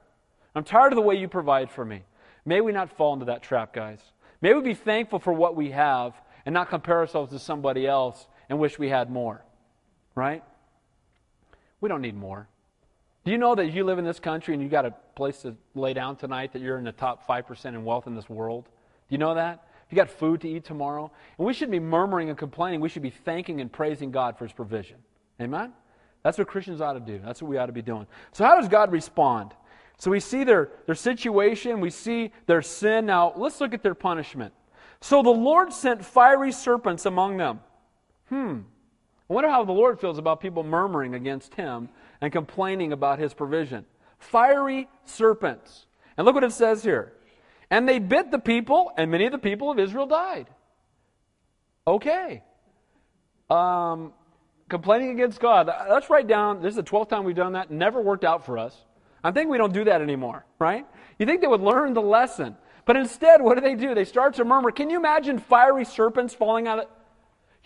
[0.54, 2.02] I'm tired of the way you provide for me.
[2.44, 4.00] May we not fall into that trap, guys.
[4.40, 6.12] May we be thankful for what we have
[6.44, 9.42] and not compare ourselves to somebody else and wish we had more.
[10.14, 10.44] Right?
[11.80, 12.48] We don't need more.
[13.24, 15.56] Do you know that you live in this country and you got a place to
[15.74, 18.64] lay down tonight that you're in the top 5% in wealth in this world?
[18.64, 19.66] Do you know that?
[19.90, 21.10] You got food to eat tomorrow?
[21.38, 22.80] And we shouldn't be murmuring and complaining.
[22.80, 24.96] We should be thanking and praising God for his provision.
[25.40, 25.72] Amen?
[26.22, 27.20] That's what Christians ought to do.
[27.24, 28.06] That's what we ought to be doing.
[28.32, 29.52] So, how does God respond?
[29.98, 33.06] So, we see their, their situation, we see their sin.
[33.06, 34.52] Now, let's look at their punishment.
[35.00, 37.60] So, the Lord sent fiery serpents among them.
[38.28, 38.58] Hmm.
[39.28, 41.88] I wonder how the Lord feels about people murmuring against him
[42.20, 43.84] and complaining about his provision.
[44.18, 45.86] Fiery serpents.
[46.16, 47.12] And look what it says here.
[47.70, 50.46] And they bit the people, and many of the people of Israel died.
[51.86, 52.44] Okay.
[53.50, 54.12] Um,
[54.68, 55.68] complaining against God.
[55.88, 57.70] Let's write down, this is the 12th time we've done that.
[57.70, 58.76] Never worked out for us.
[59.24, 60.86] I think we don't do that anymore, right?
[61.18, 62.56] You think they would learn the lesson.
[62.84, 63.94] But instead, what do they do?
[63.94, 64.70] They start to murmur.
[64.70, 66.86] Can you imagine fiery serpents falling out of.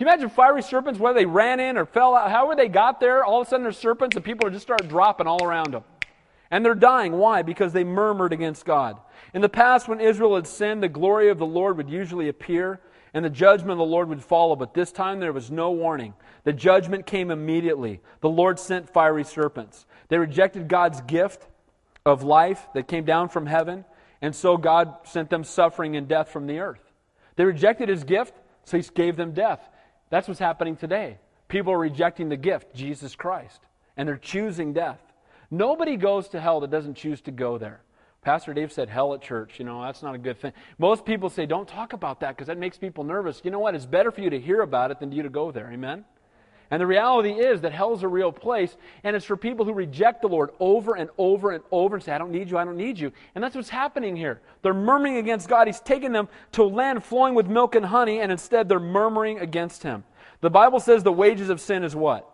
[0.00, 3.22] You imagine fiery serpents, whether they ran in or fell out, however they got there,
[3.22, 5.84] all of a sudden there's serpents and people just start dropping all around them.
[6.50, 7.12] And they're dying.
[7.12, 7.42] Why?
[7.42, 8.98] Because they murmured against God.
[9.34, 12.80] In the past, when Israel had sinned, the glory of the Lord would usually appear
[13.12, 14.56] and the judgment of the Lord would follow.
[14.56, 16.14] But this time there was no warning.
[16.44, 18.00] The judgment came immediately.
[18.22, 19.84] The Lord sent fiery serpents.
[20.08, 21.46] They rejected God's gift
[22.06, 23.84] of life that came down from heaven,
[24.22, 26.80] and so God sent them suffering and death from the earth.
[27.36, 28.34] They rejected his gift,
[28.64, 29.68] so he gave them death.
[30.10, 31.18] That's what's happening today.
[31.48, 33.60] People are rejecting the gift, Jesus Christ,
[33.96, 35.00] and they're choosing death.
[35.50, 37.80] Nobody goes to hell that doesn't choose to go there.
[38.22, 39.58] Pastor Dave said hell at church.
[39.58, 40.52] You know, that's not a good thing.
[40.78, 43.40] Most people say, don't talk about that because that makes people nervous.
[43.42, 43.74] You know what?
[43.74, 45.70] It's better for you to hear about it than you to go there.
[45.72, 46.04] Amen?
[46.70, 49.72] And the reality is that hell is a real place, and it's for people who
[49.72, 52.64] reject the Lord over and over and over and say, I don't need you, I
[52.64, 53.12] don't need you.
[53.35, 54.40] And that's what's happening here.
[54.62, 55.66] They're murmuring against God.
[55.66, 59.40] He's taken them to a land flowing with milk and honey, and instead they're murmuring
[59.40, 60.04] against Him.
[60.42, 62.30] The Bible says the wages of sin is what?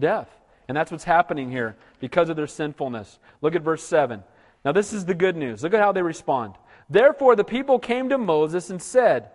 [0.00, 0.30] Death.
[0.66, 3.18] And that's what's happening here because of their sinfulness.
[3.42, 4.22] Look at verse 7.
[4.64, 5.62] Now, this is the good news.
[5.62, 6.54] Look at how they respond.
[6.90, 9.30] Therefore, the people came to Moses and said,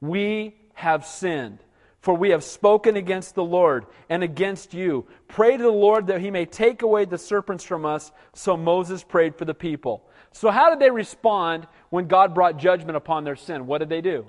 [0.00, 1.58] We have sinned,
[2.00, 5.06] for we have spoken against the Lord and against you.
[5.26, 8.12] Pray to the Lord that he may take away the serpents from us.
[8.34, 10.04] So Moses prayed for the people.
[10.32, 13.66] So, how did they respond when God brought judgment upon their sin?
[13.66, 14.26] What did they do?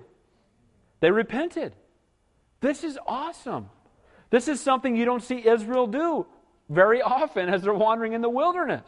[1.01, 1.73] They repented.
[2.61, 3.69] This is awesome.
[4.29, 6.25] This is something you don't see Israel do
[6.69, 8.85] very often as they're wandering in the wilderness.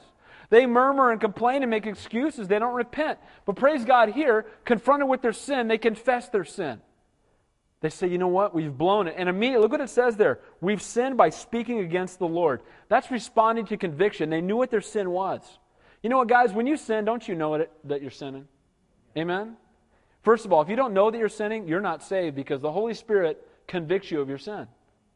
[0.49, 2.47] They murmur and complain and make excuses.
[2.47, 3.19] They don't repent.
[3.45, 6.81] But praise God, here, confronted with their sin, they confess their sin.
[7.81, 8.53] They say, you know what?
[8.53, 9.15] We've blown it.
[9.17, 10.39] And immediately, look what it says there.
[10.61, 12.61] We've sinned by speaking against the Lord.
[12.89, 14.29] That's responding to conviction.
[14.29, 15.41] They knew what their sin was.
[16.03, 16.53] You know what, guys?
[16.53, 18.47] When you sin, don't you know it, that you're sinning?
[19.17, 19.57] Amen?
[20.23, 22.71] First of all, if you don't know that you're sinning, you're not saved because the
[22.71, 24.67] Holy Spirit convicts you of your sin.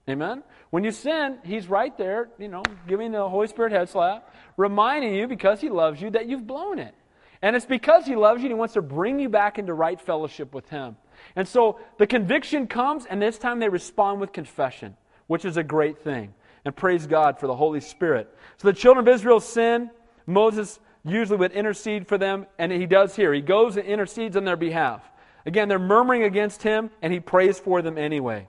[0.10, 0.44] Amen?
[0.72, 5.14] When you sin, He's right there, you know, giving the Holy Spirit head slap, reminding
[5.14, 6.96] you because He loves you that you've blown it.
[7.42, 10.00] And it's because He loves you and He wants to bring you back into right
[10.00, 10.96] fellowship with Him.
[11.36, 14.96] And so the conviction comes, and this time they respond with confession,
[15.28, 16.34] which is a great thing.
[16.66, 18.34] And praise God for the Holy Spirit.
[18.58, 19.92] So the children of Israel sin.
[20.26, 23.32] Moses usually would intercede for them, and he does here.
[23.34, 25.04] He goes and intercedes on their behalf.
[25.46, 28.48] Again, they're murmuring against him, and he prays for them anyway.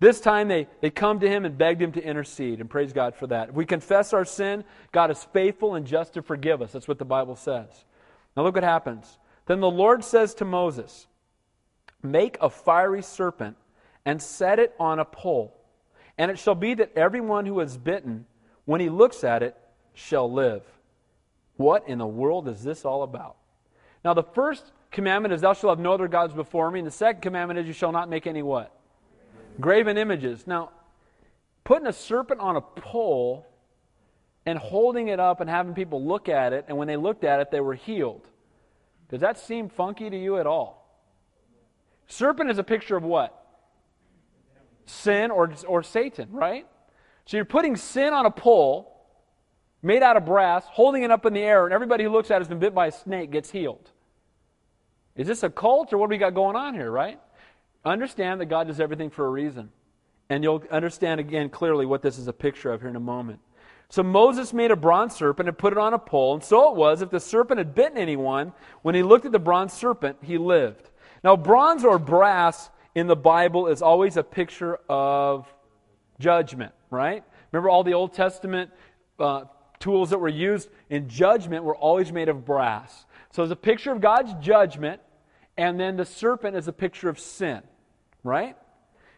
[0.00, 3.16] This time they, they come to him and begged him to intercede, and praise God
[3.16, 3.50] for that.
[3.50, 6.72] If we confess our sin, God is faithful and just to forgive us.
[6.72, 7.84] That's what the Bible says.
[8.36, 9.18] Now look what happens.
[9.46, 11.07] Then the Lord says to Moses,
[12.02, 13.56] Make a fiery serpent
[14.04, 15.54] and set it on a pole.
[16.16, 18.26] And it shall be that everyone who is bitten,
[18.64, 19.56] when he looks at it,
[19.94, 20.62] shall live.
[21.56, 23.36] What in the world is this all about?
[24.04, 26.80] Now, the first commandment is, Thou shalt have no other gods before me.
[26.80, 28.74] And the second commandment is, You shall not make any what?
[29.60, 30.46] Graven images.
[30.46, 30.70] Now,
[31.64, 33.46] putting a serpent on a pole
[34.46, 37.40] and holding it up and having people look at it, and when they looked at
[37.40, 38.26] it, they were healed.
[39.10, 40.77] Does that seem funky to you at all?
[42.08, 43.34] Serpent is a picture of what?
[44.86, 46.66] Sin or, or Satan, right?
[47.26, 48.94] So you're putting sin on a pole
[49.82, 52.36] made out of brass, holding it up in the air, and everybody who looks at
[52.36, 53.90] it has been bit by a snake gets healed.
[55.14, 57.20] Is this a cult or what do we got going on here, right?
[57.84, 59.70] Understand that God does everything for a reason.
[60.30, 63.40] And you'll understand again clearly what this is a picture of here in a moment.
[63.88, 66.34] So Moses made a bronze serpent and put it on a pole.
[66.34, 69.38] And so it was, if the serpent had bitten anyone, when he looked at the
[69.38, 70.90] bronze serpent, he lived.
[71.22, 75.46] Now, bronze or brass in the Bible is always a picture of
[76.18, 77.24] judgment, right?
[77.52, 78.70] Remember all the Old Testament
[79.18, 79.44] uh,
[79.80, 83.06] tools that were used in judgment were always made of brass.
[83.32, 85.00] So it's a picture of God's judgment,
[85.56, 87.62] and then the serpent is a picture of sin
[88.24, 88.56] right?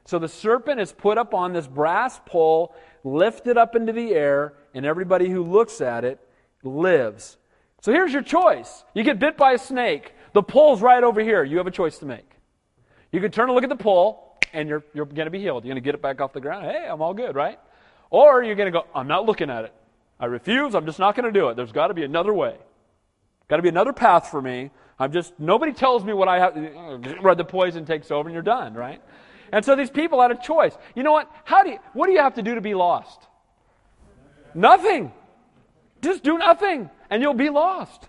[0.04, 4.54] So the serpent is put up on this brass pole, lifted up into the air,
[4.74, 6.20] and everybody who looks at it
[6.62, 7.36] lives.
[7.82, 8.84] So here's your choice.
[8.94, 10.14] You get bit by a snake.
[10.32, 11.44] The pole's right over here.
[11.44, 12.30] You have a choice to make.
[13.12, 15.64] You can turn and look at the pole, and you're, you're going to be healed.
[15.64, 16.66] You're going to get it back off the ground.
[16.66, 17.58] Hey, I'm all good, right?
[18.10, 19.74] Or you're going to go, I'm not looking at it.
[20.18, 20.74] I refuse.
[20.74, 21.56] I'm just not going to do it.
[21.56, 22.56] There's got to be another way.
[23.48, 24.70] Got to be another path for me.
[24.98, 26.56] I'm just, nobody tells me what I have.
[26.56, 29.00] Uh, Read the poison takes over and you're done, right?
[29.50, 30.76] And so these people had a choice.
[30.94, 31.30] You know what?
[31.44, 33.26] How do you, what do you have to do to be lost?
[34.54, 35.12] Nothing.
[36.02, 38.08] Just do nothing and you'll be lost.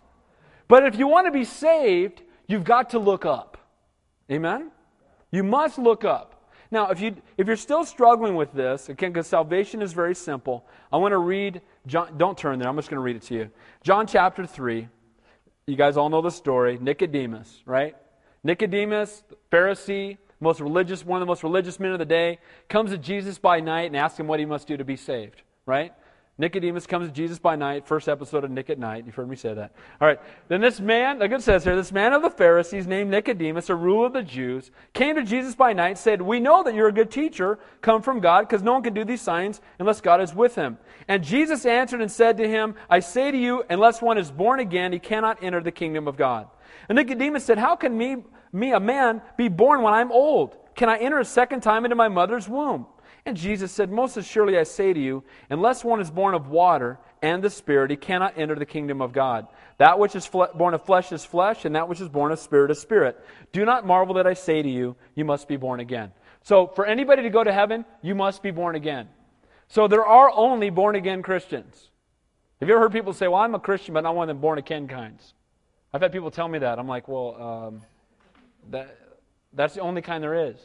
[0.72, 3.58] But if you want to be saved, you've got to look up.
[4.32, 4.72] Amen?
[5.30, 6.50] You must look up.
[6.72, 10.66] Now, if, you, if you're still struggling with this, again, because salvation is very simple,
[10.90, 13.34] I want to read, John, don't turn there, I'm just going to read it to
[13.34, 13.50] you.
[13.84, 14.88] John chapter 3.
[15.68, 16.78] You guys all know the story.
[16.80, 17.98] Nicodemus, right?
[18.42, 22.98] Nicodemus, Pharisee, most religious, one of the most religious men of the day, comes to
[22.98, 25.92] Jesus by night and asks him what he must do to be saved, right?
[26.38, 29.06] Nicodemus comes to Jesus by night, first episode of Nick at Night.
[29.06, 29.74] You've heard me say that.
[30.00, 30.20] All right.
[30.48, 33.76] Then this man, like it says here, this man of the Pharisees named Nicodemus, a
[33.76, 36.94] ruler of the Jews, came to Jesus by night, said, We know that you're a
[36.94, 40.34] good teacher, come from God, because no one can do these signs unless God is
[40.34, 40.78] with him.
[41.08, 44.60] And Jesus answered and said to him, I say to you, unless one is born
[44.60, 46.48] again, he cannot enter the kingdom of God.
[46.89, 48.17] And Nicodemus said, How can me,
[48.52, 50.58] me, a man, be born when I'm old?
[50.76, 52.88] Can I enter a second time into my mother's womb?
[53.26, 56.98] And Jesus said, Most assuredly I say to you, unless one is born of water
[57.22, 59.48] and the Spirit, he cannot enter the kingdom of God.
[59.78, 62.40] That which is fle- born of flesh is flesh, and that which is born of
[62.40, 63.20] spirit is spirit.
[63.52, 66.12] Do not marvel that I say to you, you must be born again.
[66.44, 69.08] So, for anybody to go to heaven, you must be born again.
[69.68, 71.90] So, there are only born again Christians.
[72.60, 74.42] Have you ever heard people say, Well, I'm a Christian, but not one of them
[74.42, 75.34] born again kinds?
[75.94, 76.80] I've had people tell me that.
[76.80, 77.82] I'm like, Well, um,
[78.70, 78.98] that,
[79.54, 80.58] that's the only kind there is.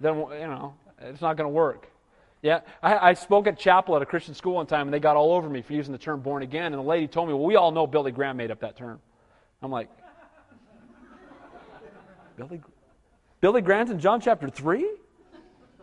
[0.00, 1.88] then, you know, it's not going to work.
[2.42, 5.16] Yeah, I, I, spoke at chapel at a Christian school one time, and they got
[5.16, 6.66] all over me for using the term born again.
[6.66, 8.98] And the lady told me, Well, we all know Billy Graham made up that term.
[9.62, 9.88] I'm like,
[12.36, 12.60] Billy,
[13.40, 14.90] Billy Graham's in John chapter 3?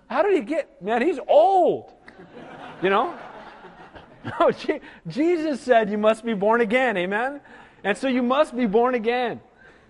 [0.09, 1.93] How did he get, man, he's old.
[2.81, 3.17] You know?
[4.37, 4.51] No,
[5.07, 7.39] Jesus said you must be born again, amen?
[7.85, 9.39] And so you must be born again.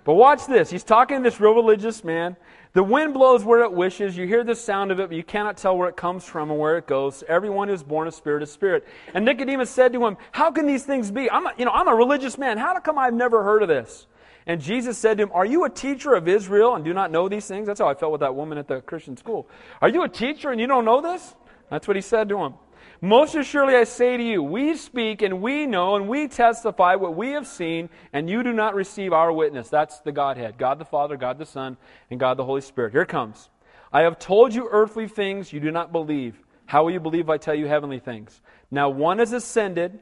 [0.03, 0.69] But watch this.
[0.69, 2.37] He's talking to this real religious man.
[2.73, 4.15] The wind blows where it wishes.
[4.15, 6.59] You hear the sound of it, but you cannot tell where it comes from and
[6.59, 7.23] where it goes.
[7.27, 8.87] Everyone who is born of spirit is spirit.
[9.13, 11.31] And Nicodemus said to him, How can these things be?
[11.31, 12.59] I'm a, you know, I'm a religious man.
[12.59, 14.05] How come I've never heard of this?
[14.45, 17.27] And Jesus said to him, Are you a teacher of Israel and do not know
[17.27, 17.65] these things?
[17.65, 19.47] That's how I felt with that woman at the Christian school.
[19.81, 21.35] Are you a teacher and you don't know this?
[21.71, 22.53] That's what he said to him.
[23.01, 27.15] Most assuredly I say to you, we speak and we know and we testify what
[27.15, 29.69] we have seen, and you do not receive our witness.
[29.69, 31.77] That's the Godhead God the Father, God the Son,
[32.11, 32.91] and God the Holy Spirit.
[32.91, 33.49] Here comes.
[33.93, 36.39] I have told you earthly things you do not believe.
[36.65, 38.41] How will you believe if I tell you heavenly things?
[38.69, 39.99] Now one has ascended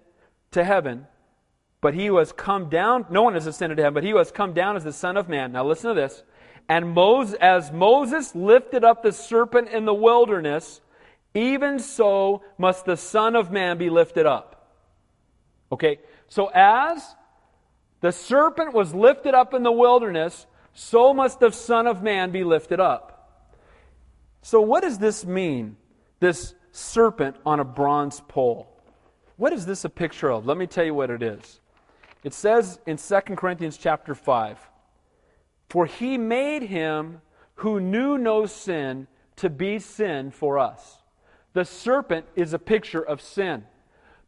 [0.52, 1.06] to heaven,
[1.82, 4.18] but he who has come down, no one has ascended to heaven, but he who
[4.18, 5.52] has come down is the Son of Man.
[5.52, 6.24] Now listen to this.
[6.68, 10.82] And Moses, as Moses lifted up the serpent in the wilderness,
[11.38, 14.74] even so must the Son of Man be lifted up.
[15.72, 17.16] Okay, so as
[18.02, 22.44] the serpent was lifted up in the wilderness, so must the Son of Man be
[22.44, 23.14] lifted up.
[24.42, 25.76] So, what does this mean,
[26.20, 28.72] this serpent on a bronze pole?
[29.36, 30.46] What is this a picture of?
[30.46, 31.60] Let me tell you what it is.
[32.24, 34.58] It says in 2 Corinthians chapter 5
[35.70, 37.22] For he made him
[37.56, 41.04] who knew no sin to be sin for us
[41.54, 43.64] the serpent is a picture of sin.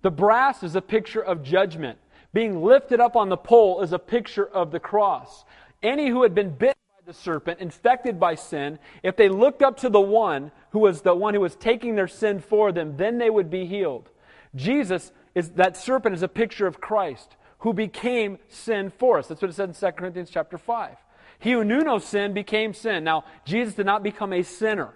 [0.02, 2.00] The brass is a picture of judgment.
[2.34, 5.46] Being lifted up on the pole is a picture of the cross.
[5.82, 9.78] Any who had been bitten by the serpent, infected by sin, if they looked up
[9.78, 13.18] to the one who was the one who was taking their sin for them, then
[13.18, 14.10] they would be healed.
[14.56, 19.28] Jesus is that serpent is a picture of Christ who became sin for us.
[19.28, 20.96] That's what it said in 2 Corinthians chapter 5.
[21.40, 23.04] He who knew no sin became sin.
[23.04, 24.94] Now, Jesus did not become a sinner.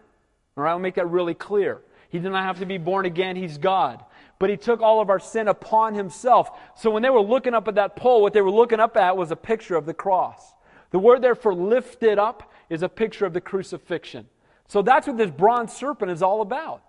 [0.58, 1.82] All right, I'll make that really clear.
[2.14, 3.36] He did not have to be born again.
[3.36, 4.06] He's God.
[4.38, 6.52] But he took all of our sin upon himself.
[6.76, 9.18] So when they were looking up at that pole, what they were looking up at
[9.18, 10.54] was a picture of the cross.
[10.92, 14.28] The word there for lifted up is a picture of the crucifixion.
[14.68, 16.84] So that's what this bronze serpent is all about.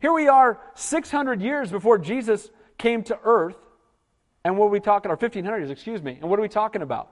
[0.00, 2.48] Here we are 600 years before Jesus
[2.78, 3.58] came to earth.
[4.46, 6.16] And what are we talking, or 1500 years, excuse me.
[6.22, 7.10] And what are we talking about?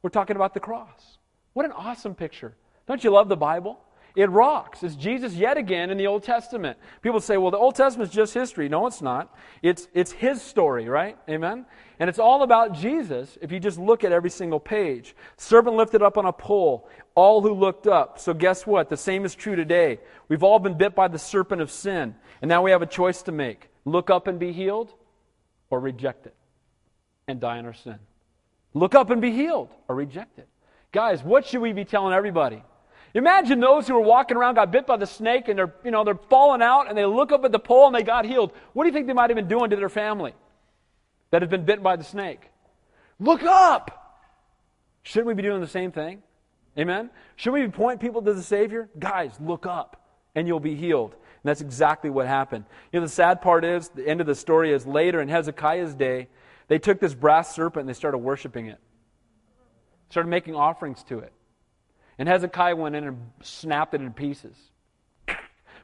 [0.00, 1.18] We're talking about the cross.
[1.52, 2.54] What an awesome picture.
[2.86, 3.78] Don't you love the Bible?
[4.14, 4.82] It rocks.
[4.82, 6.78] It's Jesus yet again in the Old Testament.
[7.00, 8.68] People say, well, the Old Testament is just history.
[8.68, 9.34] No, it's not.
[9.62, 11.16] It's, it's his story, right?
[11.28, 11.64] Amen?
[11.98, 15.16] And it's all about Jesus if you just look at every single page.
[15.36, 18.18] Serpent lifted up on a pole, all who looked up.
[18.18, 18.90] So guess what?
[18.90, 19.98] The same is true today.
[20.28, 23.22] We've all been bit by the serpent of sin, and now we have a choice
[23.22, 24.94] to make look up and be healed,
[25.70, 26.34] or reject it
[27.26, 27.98] and die in our sin.
[28.74, 30.48] Look up and be healed, or reject it.
[30.92, 32.62] Guys, what should we be telling everybody?
[33.14, 36.02] Imagine those who were walking around, got bit by the snake, and they're, you know,
[36.02, 38.52] they're falling out, and they look up at the pole and they got healed.
[38.72, 40.34] What do you think they might have been doing to their family
[41.30, 42.48] that had been bitten by the snake?
[43.20, 43.98] Look up!
[45.02, 46.22] Shouldn't we be doing the same thing?
[46.78, 47.10] Amen?
[47.36, 48.88] Should we be pointing people to the Savior?
[48.98, 50.00] Guys, look up,
[50.34, 51.12] and you'll be healed.
[51.12, 52.64] And that's exactly what happened.
[52.92, 55.94] You know, the sad part is, the end of the story is later in Hezekiah's
[55.94, 56.28] day,
[56.68, 58.78] they took this brass serpent and they started worshiping it,
[60.08, 61.32] started making offerings to it.
[62.22, 64.54] And Hezekiah went in and snapped it in pieces.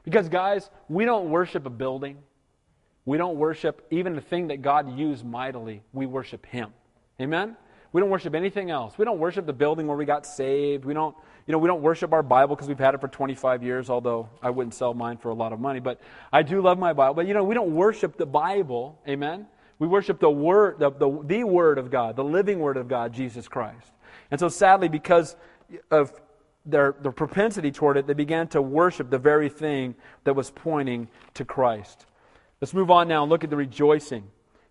[0.05, 2.17] Because, guys, we don't worship a building.
[3.03, 5.83] We don't worship even the thing that God used mightily.
[5.91, 6.71] We worship Him.
[7.19, 7.57] Amen?
[7.91, 8.97] We don't worship anything else.
[8.97, 10.85] We don't worship the building where we got saved.
[10.85, 11.13] We don't,
[11.45, 14.29] you know, we don't worship our Bible because we've had it for 25 years, although
[14.41, 15.81] I wouldn't sell mine for a lot of money.
[15.81, 15.99] But
[16.31, 17.15] I do love my Bible.
[17.15, 18.97] But, you know, we don't worship the Bible.
[19.09, 19.45] Amen?
[19.77, 23.11] We worship the Word, the, the, the Word of God, the living Word of God,
[23.11, 23.91] Jesus Christ.
[24.31, 25.35] And so, sadly, because
[25.91, 26.13] of
[26.71, 31.07] their, their propensity toward it, they began to worship the very thing that was pointing
[31.35, 32.05] to Christ.
[32.61, 34.23] Let's move on now and look at the rejoicing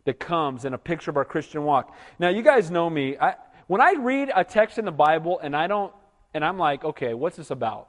[0.05, 1.95] that comes in a picture of our Christian walk.
[2.19, 3.17] Now, you guys know me.
[3.19, 3.35] I,
[3.67, 5.93] when I read a text in the Bible and I don't,
[6.35, 7.89] and I'm like, okay, what's this about?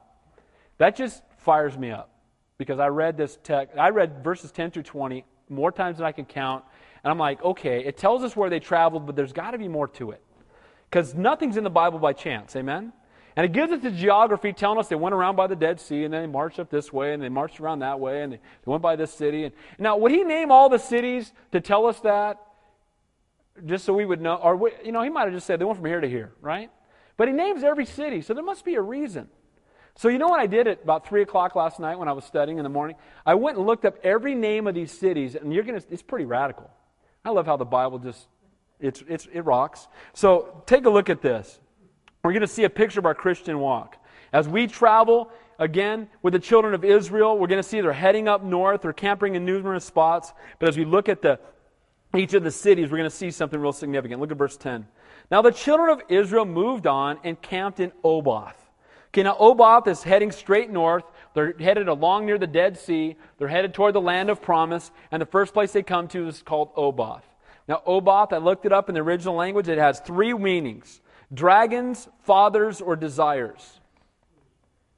[0.77, 2.09] That just fires me up
[2.57, 3.77] because I read this text.
[3.77, 6.63] I read verses 10 through 20 more times than I can count,
[7.03, 9.67] and I'm like, okay, it tells us where they traveled, but there's got to be
[9.67, 10.21] more to it
[10.89, 12.55] because nothing's in the Bible by chance.
[12.55, 12.93] Amen.
[13.35, 16.03] And it gives us the geography telling us they went around by the Dead Sea
[16.03, 18.39] and then they marched up this way and they marched around that way and they,
[18.65, 19.45] went by this city.
[19.45, 22.37] And, now, would he name all the cities to tell us that?
[23.65, 24.35] Just so we would know?
[24.35, 26.69] Or, you know, he might have just said they went from here to here, right?
[27.17, 29.27] But he names every city, so there must be a reason.
[29.95, 32.23] So, you know what I did at about 3 o'clock last night when I was
[32.23, 32.95] studying in the morning?
[33.25, 36.01] I went and looked up every name of these cities, and you're going to, it's
[36.01, 36.69] pretty radical.
[37.25, 38.27] I love how the Bible just,
[38.79, 39.89] it's, it's, it rocks.
[40.13, 41.59] So, take a look at this.
[42.23, 43.97] We're going to see a picture of our Christian walk.
[44.33, 48.27] As we travel, again, with the children of Israel, we're going to see they're heading
[48.27, 50.33] up north, they're camping in numerous spots.
[50.59, 51.39] But as we look at the,
[52.15, 54.19] each of the cities, we're going to see something real significant.
[54.19, 54.85] Look at verse 10.
[55.31, 58.55] Now the children of Israel moved on and camped in Oboth.
[59.09, 61.03] Okay, now Oboth is heading straight north.
[61.33, 63.15] They're headed along near the Dead Sea.
[63.37, 64.91] They're headed toward the land of promise.
[65.11, 67.23] And the first place they come to is called Oboth.
[67.67, 69.67] Now, Oboth, I looked it up in the original language.
[69.67, 71.01] It has three meanings
[71.33, 73.79] dragons, fathers, or desires.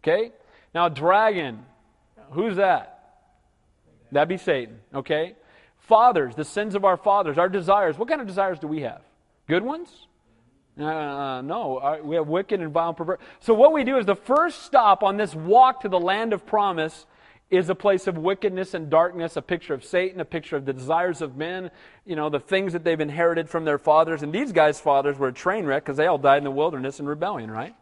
[0.03, 0.31] Okay?
[0.73, 1.65] Now, dragon,
[2.31, 2.97] who's that?
[4.11, 4.79] That'd be Satan.
[4.93, 5.35] Okay?
[5.77, 7.97] Fathers, the sins of our fathers, our desires.
[7.97, 9.01] What kind of desires do we have?
[9.47, 10.07] Good ones?
[10.79, 13.19] Uh, no, we have wicked and vile perverse.
[13.41, 16.45] So, what we do is the first stop on this walk to the land of
[16.45, 17.05] promise
[17.51, 20.71] is a place of wickedness and darkness, a picture of Satan, a picture of the
[20.71, 21.69] desires of men,
[22.05, 24.23] you know, the things that they've inherited from their fathers.
[24.23, 27.01] And these guys' fathers were a train wreck because they all died in the wilderness
[27.01, 27.75] in rebellion, right?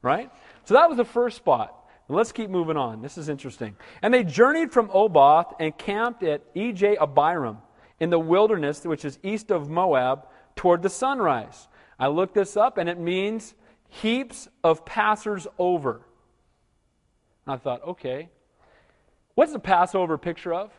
[0.00, 0.30] Right?
[0.64, 1.78] So that was the first spot.
[2.08, 3.02] let's keep moving on.
[3.02, 3.76] This is interesting.
[4.00, 7.58] And they journeyed from Oboth and camped at Ije Abarim
[8.00, 11.68] in the wilderness, which is east of Moab, toward the sunrise.
[11.98, 13.54] I looked this up, and it means
[13.88, 16.00] heaps of passers over.
[17.46, 18.30] And I thought, okay,
[19.34, 20.70] What's the Passover picture of?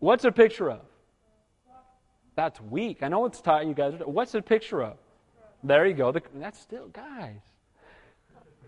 [0.00, 0.80] What's a picture of?
[2.34, 3.02] That's weak.
[3.02, 3.94] I know it's tight, you guys.
[4.04, 4.96] What's a picture of?
[5.62, 6.10] There you go.
[6.10, 7.40] The, that's still, guys.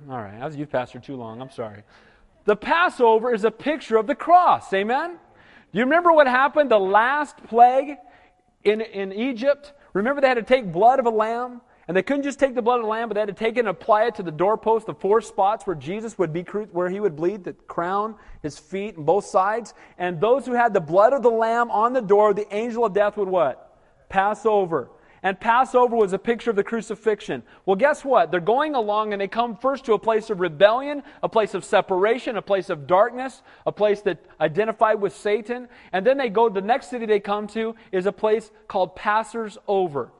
[0.09, 1.41] All right, I was a youth pastor too long.
[1.41, 1.83] I'm sorry.
[2.45, 4.73] The Passover is a picture of the cross.
[4.73, 5.13] Amen?
[5.73, 7.97] Do you remember what happened the last plague
[8.65, 9.73] in, in Egypt?
[9.93, 12.63] Remember they had to take blood of a lamb and they couldn't just take the
[12.63, 14.31] blood of the lamb, but they had to take it and apply it to the
[14.31, 18.59] doorpost, the four spots where Jesus would be, where he would bleed, the crown, his
[18.59, 19.75] feet, and both sides.
[19.99, 22.95] And those who had the blood of the lamb on the door, the angel of
[22.95, 23.79] death would what?
[24.09, 24.91] Pass over.
[25.25, 27.43] And Passover was a picture of the crucifixion.
[27.65, 28.31] Well, guess what?
[28.31, 31.65] They're going along and they come first to a place of rebellion, a place of
[31.65, 35.69] separation, a place of darkness, a place that identified with Satan.
[35.95, 39.57] And then they go, the next city they come to is a place called Passers
[39.67, 40.13] Over.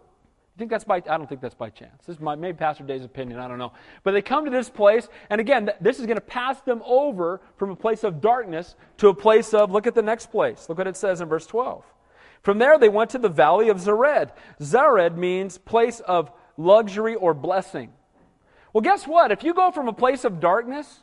[0.55, 2.05] You think that's by, I don't think that's by chance.
[2.07, 3.73] This is my, maybe Pastor Day's opinion, I don't know.
[4.05, 7.41] But they come to this place, and again, this is going to pass them over
[7.57, 10.69] from a place of darkness to a place of, look at the next place.
[10.69, 11.83] Look what it says in verse 12.
[12.43, 14.31] From there, they went to the valley of Zered.
[14.61, 17.93] Zered means place of luxury or blessing.
[18.73, 19.33] Well, guess what?
[19.33, 21.01] If you go from a place of darkness,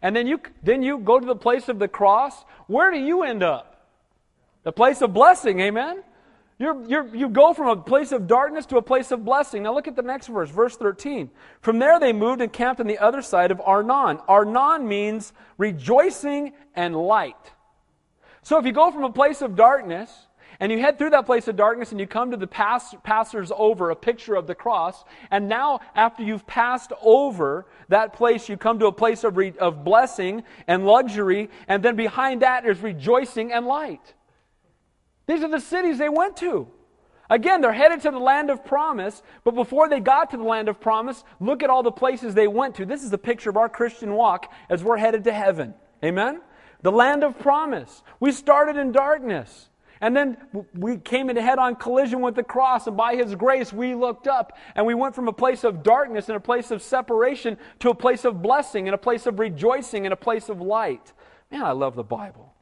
[0.00, 3.22] and then you, then you go to the place of the cross, where do you
[3.22, 3.86] end up?
[4.62, 6.02] The place of blessing, amen?
[6.58, 9.64] You're, you're, you go from a place of darkness to a place of blessing.
[9.64, 11.30] Now look at the next verse, verse 13.
[11.60, 14.18] From there they moved and camped on the other side of Arnon.
[14.28, 17.52] Arnon means rejoicing and light.
[18.42, 20.10] So if you go from a place of darkness
[20.60, 23.50] And you head through that place of darkness and you come to the pass, passers
[23.56, 25.04] over, a picture of the cross.
[25.30, 29.52] And now, after you've passed over that place, you come to a place of, re,
[29.58, 31.50] of blessing and luxury.
[31.68, 34.14] And then behind that is rejoicing and light.
[35.26, 36.68] These are the cities they went to.
[37.30, 40.68] Again, they're headed to the land of promise, but before they got to the land
[40.68, 42.84] of promise, look at all the places they went to.
[42.84, 45.74] This is a picture of our Christian walk as we're headed to heaven.
[46.04, 46.42] Amen?
[46.82, 48.02] The land of promise.
[48.20, 49.70] We started in darkness.
[50.00, 50.36] And then
[50.74, 54.26] we came into head on collision with the cross, and by His grace, we looked
[54.26, 57.88] up and we went from a place of darkness and a place of separation to
[57.88, 61.12] a place of blessing and a place of rejoicing and a place of light.
[61.50, 62.53] Man, I love the Bible.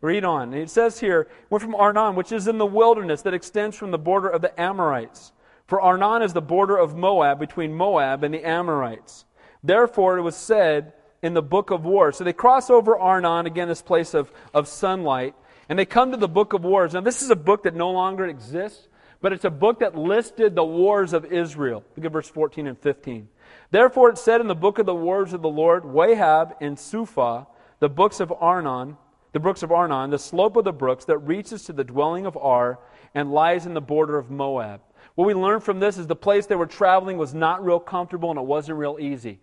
[0.00, 0.52] Read on.
[0.54, 3.98] It says here, went from Arnon, which is in the wilderness that extends from the
[3.98, 5.32] border of the Amorites.
[5.66, 9.24] For Arnon is the border of Moab, between Moab and the Amorites.
[9.64, 10.92] Therefore, it was said
[11.22, 12.12] in the book of War.
[12.12, 15.34] So they cross over Arnon, again, this place of, of sunlight,
[15.68, 16.92] and they come to the book of wars.
[16.92, 18.86] Now, this is a book that no longer exists,
[19.20, 21.82] but it's a book that listed the wars of Israel.
[21.96, 23.28] Look at verse 14 and 15.
[23.70, 27.46] Therefore, it said in the book of the wars of the Lord, Waheb and Suphah,
[27.80, 28.96] the books of Arnon,
[29.32, 32.36] the brooks of Arnon, the slope of the brooks that reaches to the dwelling of
[32.36, 32.78] Ar
[33.14, 34.80] and lies in the border of Moab.
[35.14, 38.30] What we learn from this is the place they were traveling was not real comfortable
[38.30, 39.40] and it wasn't real easy.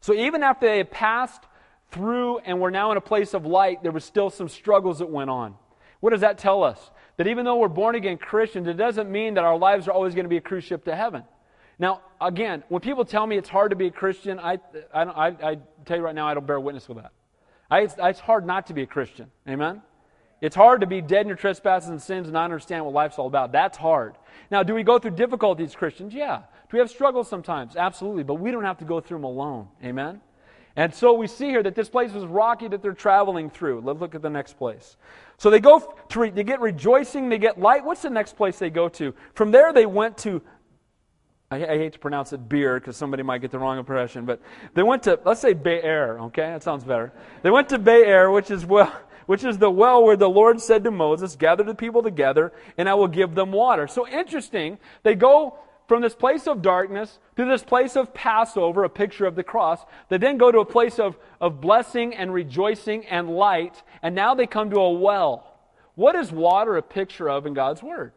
[0.00, 1.44] So even after they had passed
[1.90, 5.10] through and were now in a place of light, there was still some struggles that
[5.10, 5.54] went on.
[6.00, 6.90] What does that tell us?
[7.16, 10.14] That even though we're born again Christians, it doesn't mean that our lives are always
[10.14, 11.24] going to be a cruise ship to heaven.
[11.78, 14.58] Now, again, when people tell me it's hard to be a Christian, I,
[14.92, 17.12] I, I, I tell you right now, I don't bear witness with that.
[17.70, 19.30] I, it's, it's hard not to be a Christian.
[19.48, 19.82] Amen?
[20.40, 23.18] It's hard to be dead in your trespasses and sins and not understand what life's
[23.18, 23.52] all about.
[23.52, 24.16] That's hard.
[24.50, 26.12] Now, do we go through difficulties, Christians?
[26.12, 26.38] Yeah.
[26.38, 27.74] Do we have struggles sometimes?
[27.74, 28.22] Absolutely.
[28.22, 29.68] But we don't have to go through them alone.
[29.82, 30.20] Amen?
[30.76, 33.80] And so we see here that this place was rocky that they're traveling through.
[33.80, 34.98] Let's look at the next place.
[35.38, 37.82] So they go to re- they get rejoicing, they get light.
[37.82, 39.14] What's the next place they go to?
[39.32, 40.42] From there they went to
[41.50, 44.40] I, I hate to pronounce it beer because somebody might get the wrong impression, but
[44.74, 46.42] they went to let's say Be'er, okay?
[46.42, 47.12] That sounds better.
[47.42, 48.92] They went to Be'er, which is well
[49.26, 52.88] which is the well where the Lord said to Moses, Gather the people together, and
[52.88, 53.88] I will give them water.
[53.88, 54.78] So interesting.
[55.02, 59.36] They go from this place of darkness to this place of Passover, a picture of
[59.36, 59.84] the cross.
[60.08, 64.34] They then go to a place of, of blessing and rejoicing and light, and now
[64.34, 65.58] they come to a well.
[65.94, 68.12] What is water a picture of in God's Word?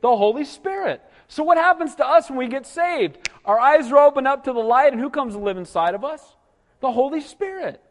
[0.00, 1.02] The Holy Spirit.
[1.28, 3.28] So, what happens to us when we get saved?
[3.44, 6.04] Our eyes are opened up to the light, and who comes to live inside of
[6.04, 6.36] us?
[6.80, 7.82] The Holy Spirit.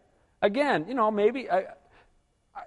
[0.42, 1.66] Again, you know, maybe, I,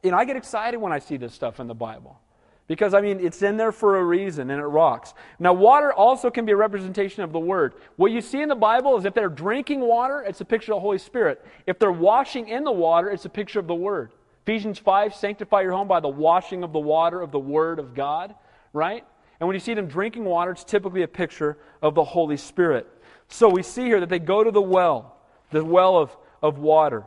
[0.02, 2.20] you know, I get excited when I see this stuff in the Bible.
[2.66, 5.14] Because, I mean, it's in there for a reason and it rocks.
[5.38, 7.74] Now, water also can be a representation of the Word.
[7.96, 10.76] What you see in the Bible is if they're drinking water, it's a picture of
[10.76, 11.44] the Holy Spirit.
[11.66, 14.12] If they're washing in the water, it's a picture of the Word.
[14.42, 17.94] Ephesians 5 sanctify your home by the washing of the water of the Word of
[17.94, 18.34] God,
[18.74, 19.04] right?
[19.40, 22.86] And when you see them drinking water, it's typically a picture of the Holy Spirit.
[23.28, 25.16] So we see here that they go to the well,
[25.50, 27.04] the well of, of water.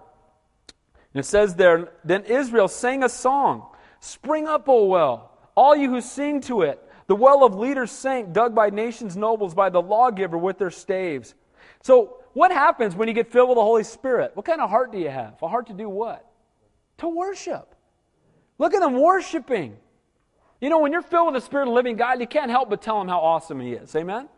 [1.14, 3.68] And it says there, Then Israel sang a song
[4.00, 6.82] Spring up, O well, all you who sing to it.
[7.08, 11.36] The well of leaders sank, dug by nations' nobles, by the lawgiver with their staves.
[11.84, 14.32] So, what happens when you get filled with the Holy Spirit?
[14.34, 15.36] What kind of heart do you have?
[15.42, 16.26] A heart to do what?
[17.00, 17.76] To worship.
[18.58, 19.78] Look at them worshiping.
[20.62, 22.70] You know, when you're filled with the Spirit of the living God, you can't help
[22.70, 23.96] but tell him how awesome he is.
[23.96, 24.30] Amen?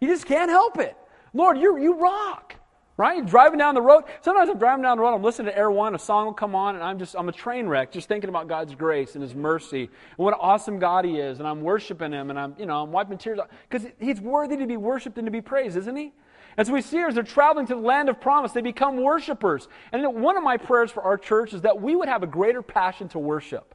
[0.00, 0.96] You just can't help it.
[1.32, 2.54] Lord, you you rock.
[2.98, 3.24] Right?
[3.26, 4.04] Driving down the road.
[4.22, 6.54] Sometimes I'm driving down the road, I'm listening to Air One, a song will come
[6.54, 9.34] on, and I'm just, I'm a train wreck, just thinking about God's grace and His
[9.34, 12.64] mercy and what an awesome God He is, and I'm worshiping Him, and I'm, you
[12.64, 15.94] know, I'm wiping tears because He's worthy to be worshiped and to be praised, isn't
[15.94, 16.14] He?
[16.56, 19.68] As we see as they're traveling to the land of promise, they become worshipers.
[19.92, 22.62] And one of my prayers for our church is that we would have a greater
[22.62, 23.74] passion to worship.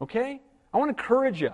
[0.00, 0.40] Okay?
[0.72, 1.50] I want to encourage you.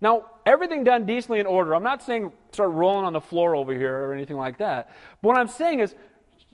[0.00, 1.74] Now, everything done decently in order.
[1.74, 4.90] I'm not saying start rolling on the floor over here or anything like that.
[5.22, 5.94] But what I'm saying is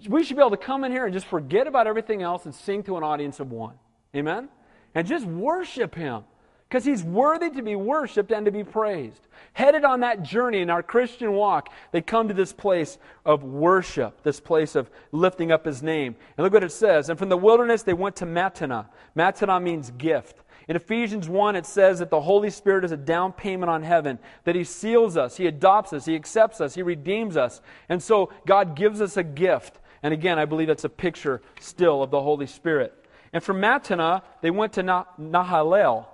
[0.08, 2.54] we should be able to come in here and just forget about everything else and
[2.54, 3.74] sing to an audience of one.
[4.14, 4.48] Amen?
[4.94, 6.24] And just worship Him.
[6.68, 9.20] Because He's worthy to be worshiped and to be praised.
[9.52, 12.96] Headed on that journey in our Christian walk, they come to this place
[13.26, 16.16] of worship, this place of lifting up His name.
[16.36, 17.10] And look what it says.
[17.10, 18.86] And from the wilderness, they went to Mattanah.
[19.16, 20.38] Mattanah means gift.
[20.68, 24.18] In Ephesians 1, it says that the Holy Spirit is a down payment on heaven,
[24.44, 27.60] that He seals us, He adopts us, He accepts us, He redeems us.
[27.88, 29.78] And so God gives us a gift.
[30.02, 32.94] And again, I believe that's a picture still of the Holy Spirit.
[33.32, 36.06] And from Mattanah, they went to Nahalel.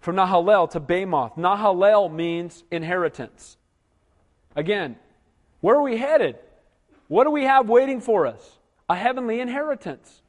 [0.00, 1.36] From Nahalel to Bamoth.
[1.36, 3.56] Nahalel means inheritance.
[4.54, 4.96] Again,
[5.60, 6.38] where are we headed?
[7.08, 8.58] What do we have waiting for us?
[8.88, 10.20] A heavenly inheritance.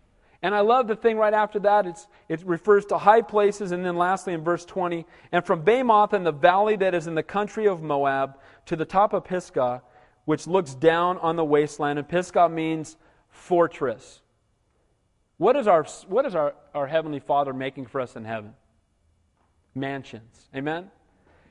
[0.46, 1.88] And I love the thing right after that.
[1.88, 3.72] It's, it refers to high places.
[3.72, 7.16] And then lastly, in verse 20, and from Bamoth and the valley that is in
[7.16, 8.38] the country of Moab
[8.68, 9.82] to the top of Pisgah,
[10.26, 11.98] which looks down on the wasteland.
[11.98, 12.96] And Pisgah means
[13.28, 14.22] fortress.
[15.38, 18.54] What is, our, what is our, our Heavenly Father making for us in heaven?
[19.74, 20.48] Mansions.
[20.56, 20.92] Amen?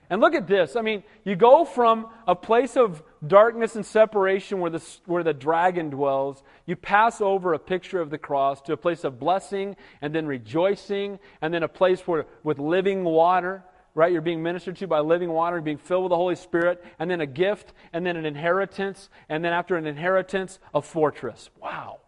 [0.08, 0.76] And look at this.
[0.76, 5.32] I mean, you go from a place of darkness and separation where the, where the
[5.32, 9.76] dragon dwells, you pass over a picture of the cross to a place of blessing
[10.00, 13.64] and then rejoicing, and then a place where, with living water,
[13.94, 14.12] right?
[14.12, 17.20] You're being ministered to by living water, being filled with the Holy Spirit, and then
[17.20, 21.50] a gift, and then an inheritance, and then after an inheritance, a fortress.
[21.62, 22.00] Wow.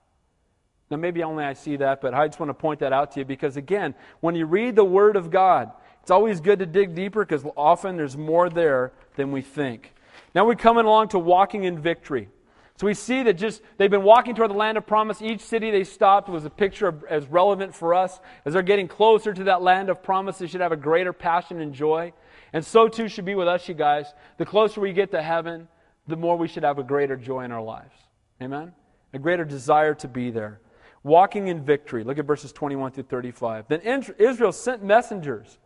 [0.91, 3.21] Now, maybe only I see that, but I just want to point that out to
[3.21, 6.95] you because, again, when you read the Word of God, it's always good to dig
[6.95, 9.93] deeper because often there's more there than we think.
[10.37, 12.29] Now we're coming along to walking in victory.
[12.77, 15.23] So we see that just they've been walking toward the land of promise.
[15.23, 18.21] Each city they stopped was a picture of, as relevant for us.
[18.45, 21.63] As they're getting closer to that land of promise, they should have a greater passion
[21.63, 22.13] and joy.
[22.53, 24.13] And so too should be with us, you guys.
[24.37, 25.69] The closer we get to heaven,
[26.07, 27.95] the more we should have a greater joy in our lives.
[28.43, 28.75] Amen?
[29.15, 30.61] A greater desire to be there.
[31.03, 32.05] Walking in victory.
[32.05, 33.69] Look at verses 21 through 35.
[33.69, 33.81] Then
[34.19, 35.57] Israel sent messengers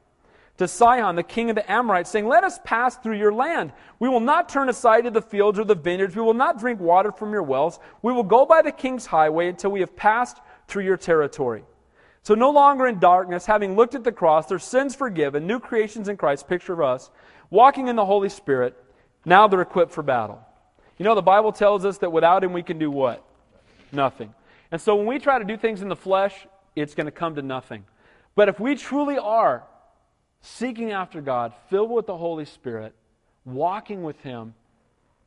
[0.61, 3.73] to Sihon, the king of the Amorites, saying, Let us pass through your land.
[3.99, 6.15] We will not turn aside to the fields or the vineyards.
[6.15, 7.79] We will not drink water from your wells.
[8.03, 10.37] We will go by the king's highway until we have passed
[10.69, 11.65] through your territory.
[12.25, 16.11] So, no longer in darkness, having looked at the cross, their sins forgiven, new creations
[16.11, 17.11] in Christ, picture of us,
[17.49, 18.77] walking in the Holy Spirit,
[19.25, 20.47] now they're equipped for battle.
[20.99, 23.25] You know, the Bible tells us that without Him we can do what?
[23.93, 24.35] Nothing.
[24.71, 26.47] And so, when we try to do things in the flesh,
[26.77, 27.87] it's going to come to nothing.
[28.35, 29.65] But if we truly are
[30.41, 32.95] seeking after God, filled with the Holy Spirit,
[33.45, 34.55] walking with Him,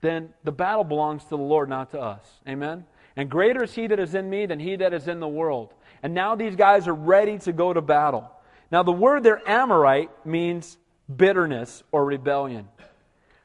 [0.01, 2.26] then the battle belongs to the Lord, not to us.
[2.47, 2.86] Amen?
[3.16, 5.74] And greater is He that is in me than He that is in the world.
[6.01, 8.30] And now these guys are ready to go to battle.
[8.72, 10.78] Now, the word there, Amorite, means
[11.14, 12.68] bitterness or rebellion.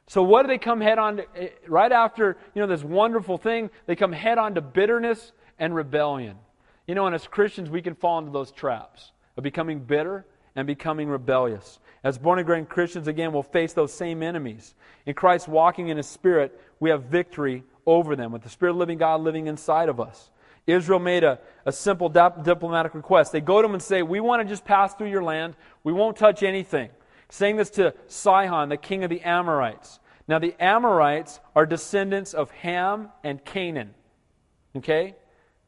[0.07, 1.25] So, what do they come head on to?
[1.35, 5.75] Eh, right after, you know, this wonderful thing, they come head on to bitterness and
[5.75, 6.35] rebellion.
[6.87, 10.25] You know, and as Christians, we can fall into those traps of becoming bitter
[10.59, 11.79] and becoming rebellious.
[12.03, 14.75] As born again Christians, again, will face those same enemies.
[15.05, 18.77] In Christ walking in His Spirit, we have victory over them, with the Spirit of
[18.77, 20.29] living God living inside of us.
[20.67, 23.31] Israel made a, a simple diplomatic request.
[23.31, 25.55] They go to him and say, We want to just pass through your land.
[25.83, 26.89] We won't touch anything.
[27.29, 29.99] Saying this to Sihon, the king of the Amorites.
[30.27, 33.95] Now, the Amorites are descendants of Ham and Canaan.
[34.75, 35.15] Okay?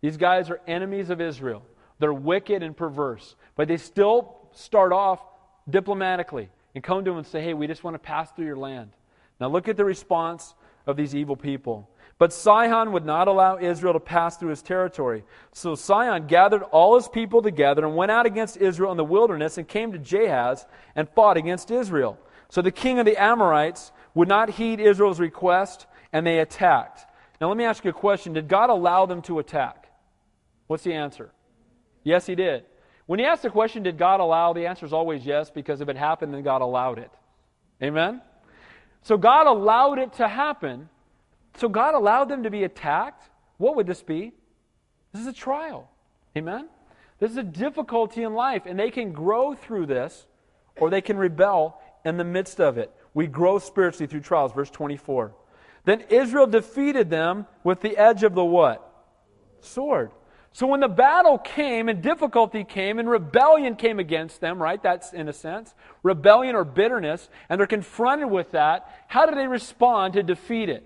[0.01, 1.63] These guys are enemies of Israel.
[1.99, 3.35] They're wicked and perverse.
[3.55, 5.21] But they still start off
[5.69, 8.57] diplomatically and come to him and say, Hey, we just want to pass through your
[8.57, 8.91] land.
[9.39, 10.53] Now look at the response
[10.85, 11.89] of these evil people.
[12.17, 15.23] But Sihon would not allow Israel to pass through his territory.
[15.53, 19.57] So Sihon gathered all his people together and went out against Israel in the wilderness
[19.57, 22.19] and came to Jahaz and fought against Israel.
[22.49, 27.07] So the king of the Amorites would not heed Israel's request and they attacked.
[27.39, 28.33] Now let me ask you a question.
[28.33, 29.87] Did God allow them to attack?
[30.67, 31.31] What's the answer?
[32.03, 32.65] Yes, he did.
[33.11, 34.53] When you ask the question, did God allow?
[34.53, 37.11] The answer is always yes, because if it happened, then God allowed it.
[37.83, 38.21] Amen?
[39.01, 40.87] So God allowed it to happen.
[41.57, 43.29] So God allowed them to be attacked.
[43.57, 44.31] What would this be?
[45.11, 45.91] This is a trial.
[46.37, 46.69] Amen?
[47.19, 50.25] This is a difficulty in life, and they can grow through this,
[50.77, 52.93] or they can rebel in the midst of it.
[53.13, 54.53] We grow spiritually through trials.
[54.53, 55.33] Verse 24.
[55.83, 58.89] Then Israel defeated them with the edge of the what?
[59.59, 60.11] Sword.
[60.53, 64.81] So when the battle came and difficulty came and rebellion came against them, right?
[64.81, 65.73] That's in a sense
[66.03, 68.89] rebellion or bitterness, and they're confronted with that.
[69.07, 70.83] How do they respond to defeat it?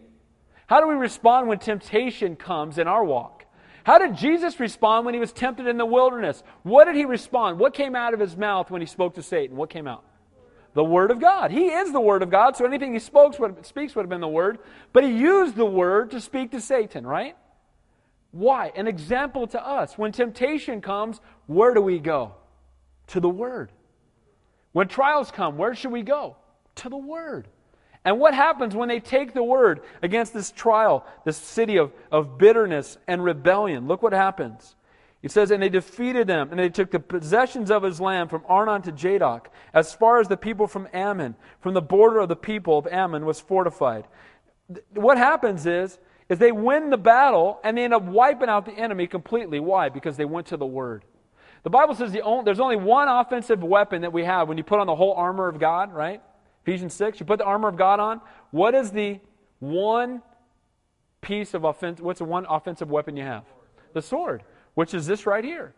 [0.67, 3.45] How do we respond when temptation comes in our walk?
[3.83, 6.43] How did Jesus respond when he was tempted in the wilderness?
[6.63, 7.59] What did he respond?
[7.59, 9.55] What came out of his mouth when he spoke to Satan?
[9.55, 10.03] What came out?
[10.73, 11.51] The Word of God.
[11.51, 14.27] He is the Word of God, so anything he spoke, speaks would have been the
[14.27, 14.57] Word.
[14.91, 17.37] But he used the Word to speak to Satan, right?
[18.35, 18.73] Why?
[18.75, 19.97] An example to us.
[19.97, 22.33] When temptation comes, where do we go?
[23.07, 23.71] To the Word.
[24.73, 26.35] When trials come, where should we go?
[26.75, 27.47] To the Word.
[28.03, 32.37] And what happens when they take the Word against this trial, this city of, of
[32.37, 33.87] bitterness and rebellion?
[33.87, 34.75] Look what happens.
[35.23, 38.43] It says, And they defeated them, and they took the possessions of his land from
[38.49, 42.35] Arnon to Jabbok, as far as the people from Ammon, from the border of the
[42.35, 44.07] people of Ammon was fortified.
[44.93, 45.99] What happens is,
[46.29, 49.59] is they win the battle and they end up wiping out the enemy completely.
[49.59, 49.89] Why?
[49.89, 51.05] Because they went to the Word.
[51.63, 54.63] The Bible says the only, there's only one offensive weapon that we have when you
[54.63, 56.21] put on the whole armor of God, right?
[56.63, 58.21] Ephesians 6, you put the armor of God on.
[58.51, 59.19] What is the
[59.59, 60.21] one
[61.21, 61.99] piece of offense?
[61.99, 63.45] What's the one offensive weapon you have?
[63.93, 65.73] The sword, which is this right here.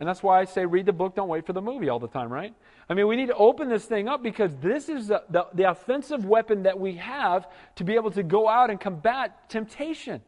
[0.00, 2.08] And that's why I say read the book, don't wait for the movie all the
[2.08, 2.52] time, right?
[2.88, 5.70] I mean, we need to open this thing up because this is the, the, the
[5.70, 10.20] offensive weapon that we have to be able to go out and combat temptation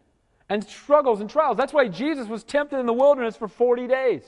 [0.49, 1.57] and struggles and trials.
[1.57, 4.23] That's why Jesus was tempted in the wilderness for 40 days.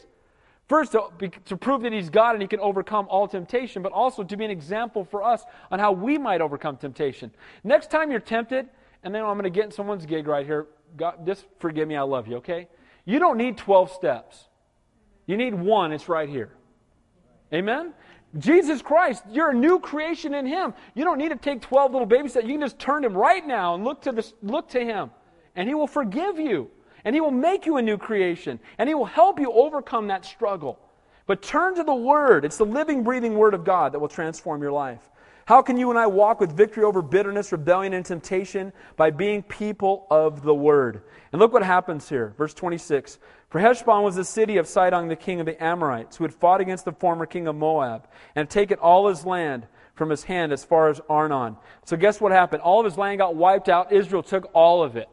[0.69, 1.09] First, to,
[1.47, 4.45] to, prove that he's God and he can overcome all temptation, but also to be
[4.45, 7.31] an example for us on how we might overcome temptation.
[7.65, 8.69] Next time you're tempted,
[9.03, 10.67] and then I'm going to get in someone's gig right here.
[10.97, 12.69] God, just forgive me, I love you, okay?
[13.07, 14.49] You don't need 12 steps.
[15.29, 16.51] You need one, it's right here.
[17.55, 17.95] Amen?
[18.37, 20.75] Jesus Christ, you're a new creation in Him.
[20.95, 22.47] You don't need to take 12 little baby steps.
[22.47, 25.13] You can just turn Him right now and look to, this, look to Him,
[25.55, 26.69] and He will forgive you
[27.05, 30.25] and He will make you a new creation, and He will help you overcome that
[30.25, 30.79] struggle.
[31.27, 32.45] But turn to the Word.
[32.45, 35.09] It's the living, breathing Word of God that will transform your life.
[35.47, 38.73] How can you and I walk with victory over bitterness, rebellion, and temptation?
[38.97, 41.03] By being people of the Word.
[41.33, 42.35] And look what happens here.
[42.37, 43.19] Verse 26.
[43.49, 46.61] For Heshbon was the city of Sihon, the king of the Amorites, who had fought
[46.61, 50.65] against the former king of Moab, and taken all his land from his hand as
[50.65, 51.57] far as Arnon.
[51.85, 52.63] So guess what happened?
[52.63, 53.93] All of his land got wiped out.
[53.93, 55.09] Israel took all of it.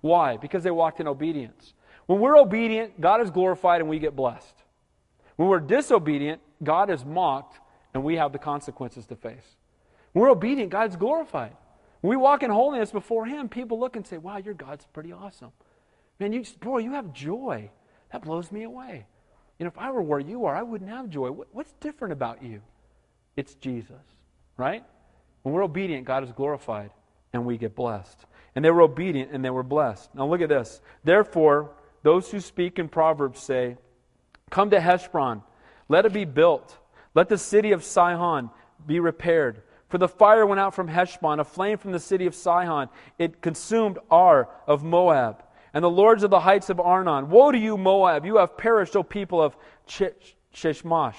[0.00, 0.36] Why?
[0.36, 1.74] Because they walked in obedience.
[2.06, 4.54] When we're obedient, God is glorified and we get blessed.
[5.36, 7.60] When we're disobedient, God is mocked
[7.94, 9.56] and we have the consequences to face.
[10.12, 11.56] When we're obedient, God's glorified.
[12.00, 15.12] When we walk in holiness before Him, people look and say, Wow, your God's pretty
[15.12, 15.52] awesome.
[16.18, 17.70] Man, you, boy, you have joy.
[18.12, 19.06] That blows me away.
[19.58, 21.30] You know, if I were where you are, I wouldn't have joy.
[21.30, 22.60] What, what's different about you?
[23.36, 23.96] It's Jesus,
[24.56, 24.84] right?
[25.42, 26.90] When we're obedient, God is glorified
[27.32, 28.24] and we get blessed.
[28.54, 30.14] And they were obedient and they were blessed.
[30.14, 30.80] Now look at this.
[31.04, 33.76] Therefore, those who speak in Proverbs say,
[34.50, 35.42] Come to Heshbon,
[35.88, 36.76] let it be built,
[37.14, 38.50] let the city of Sihon
[38.86, 39.62] be repaired.
[39.88, 42.88] For the fire went out from Heshbon, a flame from the city of Sihon.
[43.18, 45.42] It consumed Ar of Moab,
[45.74, 47.30] and the lords of the heights of Arnon.
[47.30, 48.24] Woe to you, Moab!
[48.24, 49.56] You have perished, O people of
[49.86, 51.16] Chemosh.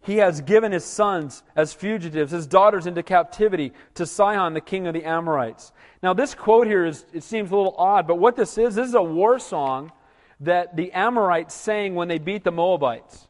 [0.00, 4.86] He has given his sons as fugitives, his daughters into captivity to Sihon, the king
[4.86, 5.72] of the Amorites.
[6.02, 8.88] Now, this quote here is, it seems a little odd, but what this is, this
[8.88, 9.92] is a war song
[10.40, 13.28] that the Amorites sang when they beat the Moabites.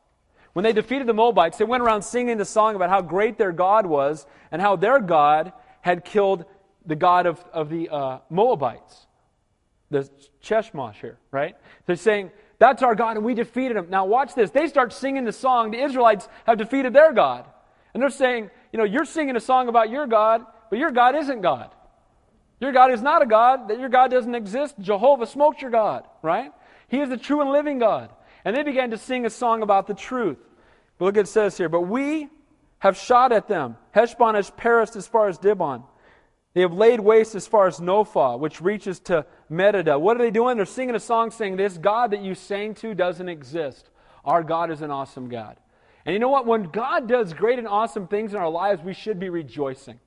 [0.53, 3.53] When they defeated the Moabites, they went around singing the song about how great their
[3.53, 6.45] God was and how their God had killed
[6.85, 9.08] the God of, of the uh, Moabites.
[9.91, 10.09] The
[10.43, 11.57] Chemosh here, right?
[11.87, 13.89] They're saying, that's our God, and we defeated him.
[13.89, 14.51] Now, watch this.
[14.51, 15.71] They start singing the song.
[15.71, 17.47] The Israelites have defeated their God.
[17.95, 21.15] And they're saying, you know, you're singing a song about your God, but your God
[21.15, 21.75] isn't God.
[22.61, 24.75] Your God is not a God, that your God doesn't exist.
[24.81, 26.53] Jehovah smoked your God, right?
[26.89, 28.11] He is the true and living God.
[28.45, 30.39] And they began to sing a song about the truth.
[30.99, 31.69] But look it says here.
[31.69, 32.29] But we
[32.81, 33.77] have shot at them.
[33.93, 35.85] Heshbon has perished as far as Dibon.
[36.55, 40.01] They have laid waste as far as Nophah, which reaches to Medeba.
[40.01, 40.57] What are they doing?
[40.57, 43.91] They're singing a song saying, This God that you sang to doesn't exist.
[44.25, 45.57] Our God is an awesome God.
[46.05, 46.47] And you know what?
[46.47, 49.99] When God does great and awesome things in our lives, we should be rejoicing.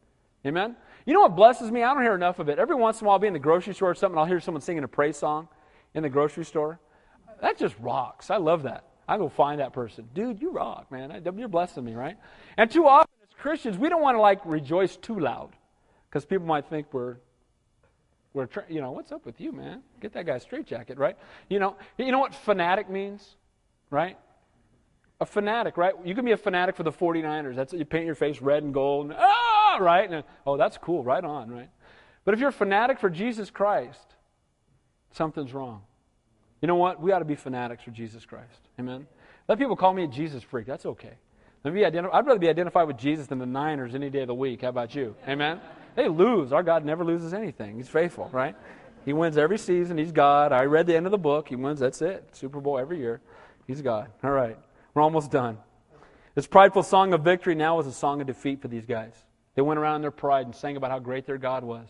[0.46, 0.76] Amen?
[1.06, 1.84] You know what blesses me?
[1.84, 2.60] I don't hear enough of it.
[2.60, 4.40] Every once in a while, I'll be in the grocery store or something, I'll hear
[4.40, 5.48] someone singing a praise song
[5.94, 6.80] in the grocery store.
[7.42, 8.30] That just rocks.
[8.30, 8.86] I love that.
[9.08, 10.08] I go find that person.
[10.14, 11.22] Dude, you rock, man.
[11.38, 12.18] You're blessing me, right?
[12.58, 15.52] And too often as Christians, we don't want to like rejoice too loud
[16.10, 17.18] because people might think we're
[18.34, 19.82] we're you know what's up with you man?
[20.02, 21.18] Get that guy a straight jacket right?
[21.50, 23.36] You know you know what fanatic means
[23.90, 24.18] right?
[25.20, 25.94] A fanatic right?
[26.04, 27.56] You can be a fanatic for the 49ers.
[27.56, 29.78] That's you paint your face red and gold and, ah!
[29.80, 30.10] Right?
[30.10, 31.04] And, oh that's cool.
[31.04, 31.70] Right on right?
[32.26, 34.16] But if you're a fanatic for jesus christ
[35.12, 35.82] something's wrong.
[36.62, 37.02] You know what?
[37.02, 38.70] We ought to be fanatics for jesus christ.
[38.80, 39.08] Amen?
[39.48, 40.68] Let people call me a jesus freak.
[40.68, 41.18] That's okay.
[41.64, 44.28] Let me identify, I'd rather be identified with Jesus than the Niners any day of
[44.28, 44.62] the week.
[44.62, 45.16] How about you?
[45.28, 45.60] Amen?
[45.96, 46.54] They lose.
[46.54, 47.78] Our God never loses anything.
[47.78, 48.56] He's faithful, right?
[49.06, 49.98] He wins every season.
[49.98, 50.52] He's God.
[50.52, 51.50] I read the end of the book.
[51.50, 51.80] He wins.
[51.80, 52.30] That's it.
[52.34, 53.22] Super Bowl every year.
[53.68, 54.10] He's God.
[54.24, 54.58] All right.
[54.94, 55.58] We're almost done.
[56.36, 59.14] This prideful song of victory now is a song of defeat for these guys.
[59.56, 61.88] They went around in their pride and sang about how great their God was.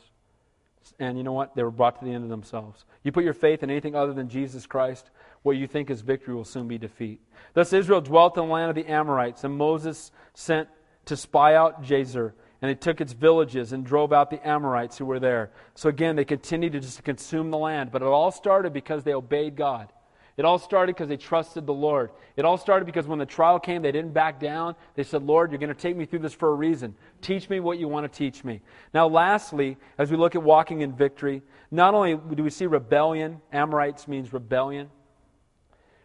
[1.00, 1.56] And you know what?
[1.56, 2.86] They were brought to the end of themselves.
[3.04, 5.12] You put your faith in anything other than Jesus Christ,
[5.44, 7.22] what you think is victory will soon be defeat.
[7.54, 10.70] Thus Israel dwelt in the land of the Amorites, and Moses sent
[11.06, 15.06] to spy out Jazer and they took its villages and drove out the Amorites who
[15.06, 15.52] were there.
[15.74, 17.92] So again, they continued to just consume the land.
[17.92, 19.92] But it all started because they obeyed God.
[20.38, 22.12] It all started because they trusted the Lord.
[22.36, 24.76] It all started because when the trial came, they didn't back down.
[24.96, 26.96] They said, Lord, you're going to take me through this for a reason.
[27.22, 28.62] Teach me what you want to teach me.
[28.94, 33.42] Now, lastly, as we look at walking in victory, not only do we see rebellion,
[33.52, 34.90] Amorites means rebellion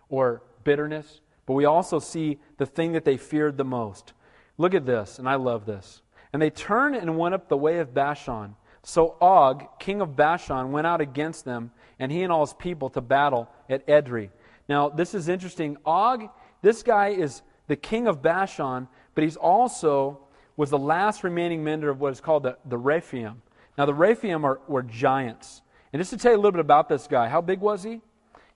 [0.09, 4.13] or bitterness, but we also see the thing that they feared the most.
[4.59, 6.03] Look at this, and I love this.
[6.37, 8.57] And they turned and went up the way of Bashan.
[8.83, 12.91] So Og, king of Bashan, went out against them, and he and all his people
[12.91, 14.29] to battle at Edrei.
[14.69, 15.79] Now, this is interesting.
[15.87, 16.29] Og,
[16.61, 20.27] this guy is the king of Bashan, but he's also
[20.59, 23.41] was the last remaining member of what is called the, the Rephaim.
[23.79, 25.63] Now, the Rephaim are, were giants.
[25.95, 28.03] And just to tell you a little bit about this guy, how big was he?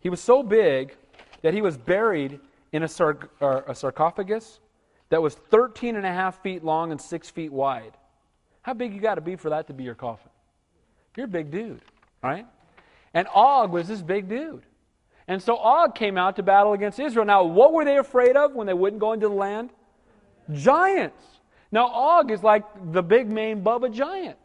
[0.00, 0.94] He was so big
[1.40, 2.40] that he was buried
[2.72, 2.88] in a,
[3.40, 4.60] a sarcophagus
[5.11, 7.96] that was 13 and a half feet long and 6 feet wide.
[8.62, 10.30] How big you got to be for that to be your coffin?
[11.16, 11.82] You're a big dude,
[12.22, 12.46] right?
[13.12, 14.62] And Og was this big dude.
[15.26, 17.24] And so Og came out to battle against Israel.
[17.24, 19.70] Now, what were they afraid of when they wouldn't go into the land?
[20.52, 21.22] Giants.
[21.72, 24.38] Now, Og is like the big main Bubba giant.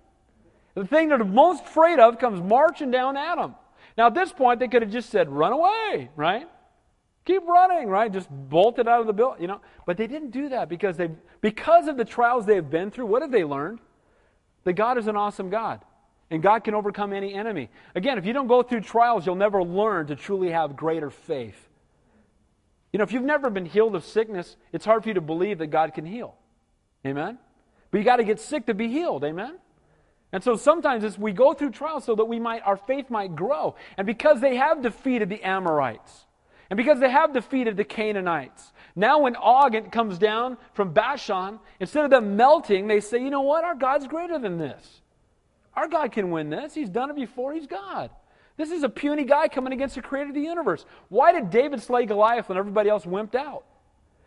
[0.75, 3.55] The thing they're most afraid of comes marching down at them.
[3.97, 6.47] Now, at this point, they could have just said, run away, right?
[7.25, 8.11] Keep running, right?
[8.11, 9.59] Just bolted out of the building, you know.
[9.85, 11.09] But they didn't do that because they
[11.41, 13.07] because of the trials they have been through.
[13.07, 13.79] What have they learned?
[14.63, 15.81] That God is an awesome God.
[16.31, 17.69] And God can overcome any enemy.
[17.93, 21.69] Again, if you don't go through trials, you'll never learn to truly have greater faith.
[22.91, 25.59] You know, if you've never been healed of sickness, it's hard for you to believe
[25.59, 26.35] that God can heal.
[27.05, 27.37] Amen?
[27.91, 29.23] But you got to get sick to be healed.
[29.23, 29.57] Amen?
[30.31, 33.75] And so sometimes we go through trials so that we might our faith might grow.
[33.97, 36.24] And because they have defeated the Amorites,
[36.75, 42.03] and because they have defeated the Canaanites, now when Og comes down from Bashan, instead
[42.03, 43.63] of them melting, they say, you know what?
[43.63, 45.01] Our God's greater than this.
[45.73, 46.73] Our God can win this.
[46.73, 47.53] He's done it before.
[47.53, 48.09] He's God.
[48.57, 50.85] This is a puny guy coming against the creator of the universe.
[51.07, 53.63] Why did David slay Goliath when everybody else wimped out?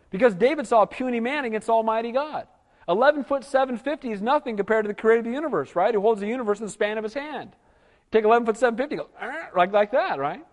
[0.09, 2.47] Because David saw a puny man against Almighty God.
[2.87, 5.93] 11 foot 750 is nothing compared to the creator of the universe, right?
[5.93, 7.51] Who holds the universe in the span of his hand.
[8.11, 9.07] Take 11 foot 750, go,
[9.55, 10.43] like, like that, right?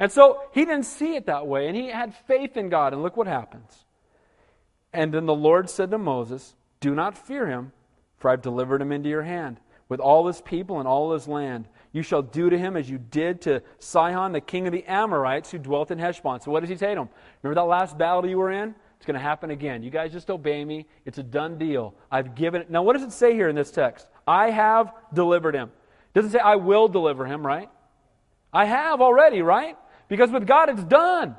[0.00, 3.02] And so he didn't see it that way, and he had faith in God, and
[3.02, 3.84] look what happens.
[4.92, 7.72] And then the Lord said to Moses, Do not fear him,
[8.16, 11.66] for I've delivered him into your hand with all his people and all his land.
[11.92, 15.50] You shall do to him as you did to Sihon, the king of the Amorites,
[15.50, 16.40] who dwelt in Heshbon.
[16.40, 17.08] So what does he say to him?
[17.42, 18.74] Remember that last battle you were in?
[18.96, 19.82] It's going to happen again.
[19.82, 20.86] You guys just obey me.
[21.06, 21.94] It's a done deal.
[22.10, 22.70] I've given it.
[22.70, 24.08] Now, what does it say here in this text?
[24.26, 25.70] I have delivered him.
[26.14, 27.70] It doesn't say I will deliver him, right?
[28.52, 29.76] I have already, right?
[30.08, 31.36] Because with God, it's done.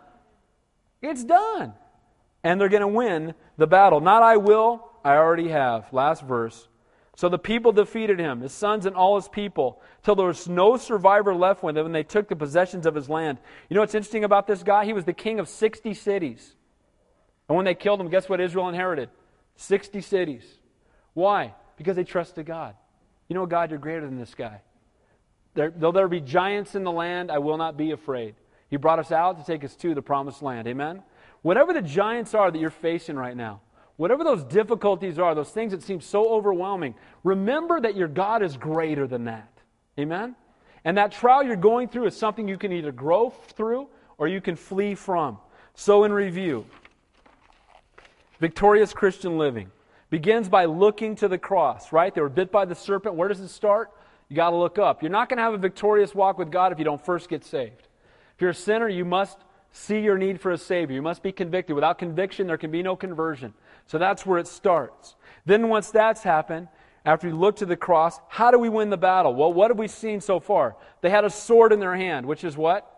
[1.01, 1.73] It's done.
[2.43, 3.99] And they're going to win the battle.
[3.99, 5.91] Not I will, I already have.
[5.91, 6.67] Last verse.
[7.15, 10.77] So the people defeated him, his sons and all his people, till there was no
[10.77, 13.39] survivor left with him, and they took the possessions of his land.
[13.67, 14.85] You know what's interesting about this guy?
[14.85, 16.55] He was the king of 60 cities.
[17.49, 19.09] And when they killed him, guess what Israel inherited?
[19.57, 20.45] 60 cities.
[21.13, 21.55] Why?
[21.75, 22.75] Because they trusted God.
[23.27, 24.61] You know, God, you're greater than this guy.
[25.55, 28.35] There, though there be giants in the land, I will not be afraid.
[28.69, 30.67] He brought us out to take us to the promised land.
[30.67, 31.03] Amen?
[31.41, 33.61] Whatever the giants are that you're facing right now,
[33.99, 36.95] Whatever those difficulties are, those things that seem so overwhelming,
[37.25, 39.51] remember that your God is greater than that.
[39.99, 40.37] Amen?
[40.85, 44.39] And that trial you're going through is something you can either grow through or you
[44.39, 45.37] can flee from.
[45.75, 46.65] So, in review,
[48.39, 49.69] victorious Christian living
[50.09, 52.15] begins by looking to the cross, right?
[52.15, 53.15] They were bit by the serpent.
[53.15, 53.91] Where does it start?
[54.29, 55.03] You got to look up.
[55.03, 57.43] You're not going to have a victorious walk with God if you don't first get
[57.43, 57.88] saved.
[58.39, 59.37] If you're a sinner, you must
[59.73, 60.95] see your need for a Savior.
[60.95, 61.75] You must be convicted.
[61.75, 63.53] Without conviction, there can be no conversion.
[63.85, 65.17] So that's where it starts.
[65.45, 66.69] Then, once that's happened,
[67.03, 69.35] after you look to the cross, how do we win the battle?
[69.35, 70.77] Well, what have we seen so far?
[71.01, 72.89] They had a sword in their hand, which is what?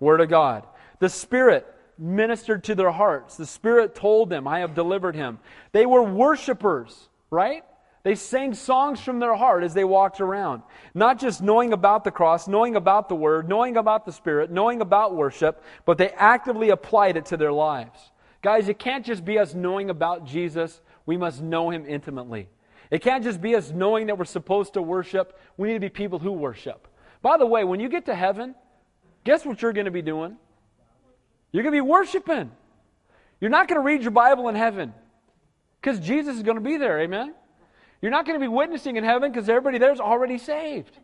[0.00, 0.66] Word of God.
[0.98, 1.64] The Spirit
[1.96, 3.36] ministered to their hearts.
[3.36, 5.38] The Spirit told them, I have delivered him.
[5.70, 7.62] They were worshipers, right?
[8.06, 10.62] They sang songs from their heart as they walked around.
[10.94, 14.80] Not just knowing about the cross, knowing about the Word, knowing about the Spirit, knowing
[14.80, 18.12] about worship, but they actively applied it to their lives.
[18.42, 20.80] Guys, it can't just be us knowing about Jesus.
[21.04, 22.48] We must know him intimately.
[22.92, 25.36] It can't just be us knowing that we're supposed to worship.
[25.56, 26.86] We need to be people who worship.
[27.22, 28.54] By the way, when you get to heaven,
[29.24, 30.36] guess what you're going to be doing?
[31.50, 32.52] You're going to be worshiping.
[33.40, 34.94] You're not going to read your Bible in heaven
[35.80, 37.00] because Jesus is going to be there.
[37.00, 37.34] Amen?
[38.00, 40.98] You're not going to be witnessing in heaven because everybody there's already saved.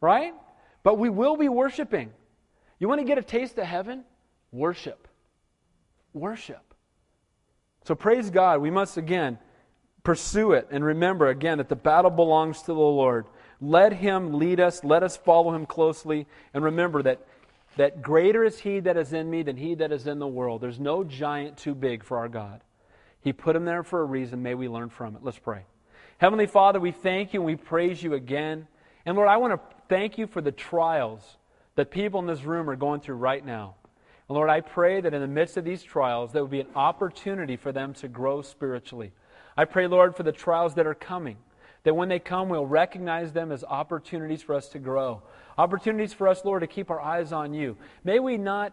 [0.00, 0.34] Right?
[0.82, 2.12] But we will be worshiping.
[2.78, 4.04] You want to get a taste of heaven?
[4.52, 5.08] Worship.
[6.12, 6.74] Worship.
[7.84, 8.60] So praise God.
[8.60, 9.38] We must again
[10.02, 13.26] pursue it and remember again that the battle belongs to the Lord.
[13.60, 14.84] Let Him lead us.
[14.84, 16.26] Let us follow Him closely.
[16.52, 17.26] And remember that,
[17.76, 20.60] that greater is He that is in me than He that is in the world.
[20.60, 22.60] There's no giant too big for our God.
[23.20, 24.42] He put Him there for a reason.
[24.42, 25.22] May we learn from it.
[25.24, 25.64] Let's pray.
[26.18, 28.66] Heavenly Father, we thank you and we praise you again.
[29.04, 31.20] And Lord, I want to thank you for the trials
[31.74, 33.74] that people in this room are going through right now.
[34.28, 36.74] And Lord, I pray that in the midst of these trials, there would be an
[36.74, 39.12] opportunity for them to grow spiritually.
[39.58, 41.36] I pray, Lord, for the trials that are coming,
[41.84, 45.22] that when they come, we'll recognize them as opportunities for us to grow.
[45.58, 47.76] Opportunities for us, Lord, to keep our eyes on you.
[48.04, 48.72] May we not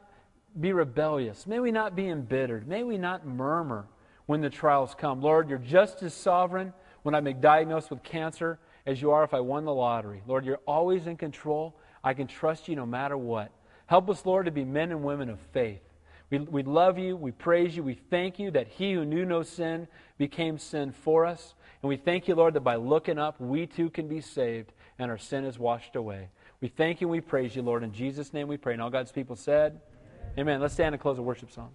[0.60, 1.46] be rebellious.
[1.46, 2.70] May we not be embittered.
[2.70, 3.86] May we not murmur
[4.28, 5.22] when the trials come.
[5.22, 6.74] Lord, you're just as sovereign
[7.04, 10.24] when I'm diagnosed with cancer as you are if I won the lottery.
[10.28, 11.76] Lord, you're always in control.
[12.04, 13.51] I can trust you no matter what.
[13.86, 15.82] Help us, Lord, to be men and women of faith.
[16.30, 17.16] We, we love you.
[17.16, 17.84] We praise you.
[17.84, 19.88] We thank you that he who knew no sin
[20.18, 21.54] became sin for us.
[21.82, 25.12] And we thank you, Lord, that by looking up, we too can be saved and
[25.12, 26.30] our sin is washed away.
[26.62, 27.84] We thank you and we praise you, Lord.
[27.84, 28.74] In Jesus' name we pray.
[28.74, 29.80] And all God's people said,
[30.34, 30.39] Amen.
[30.39, 30.62] Amen.
[30.62, 31.72] Let's stand and close a worship song.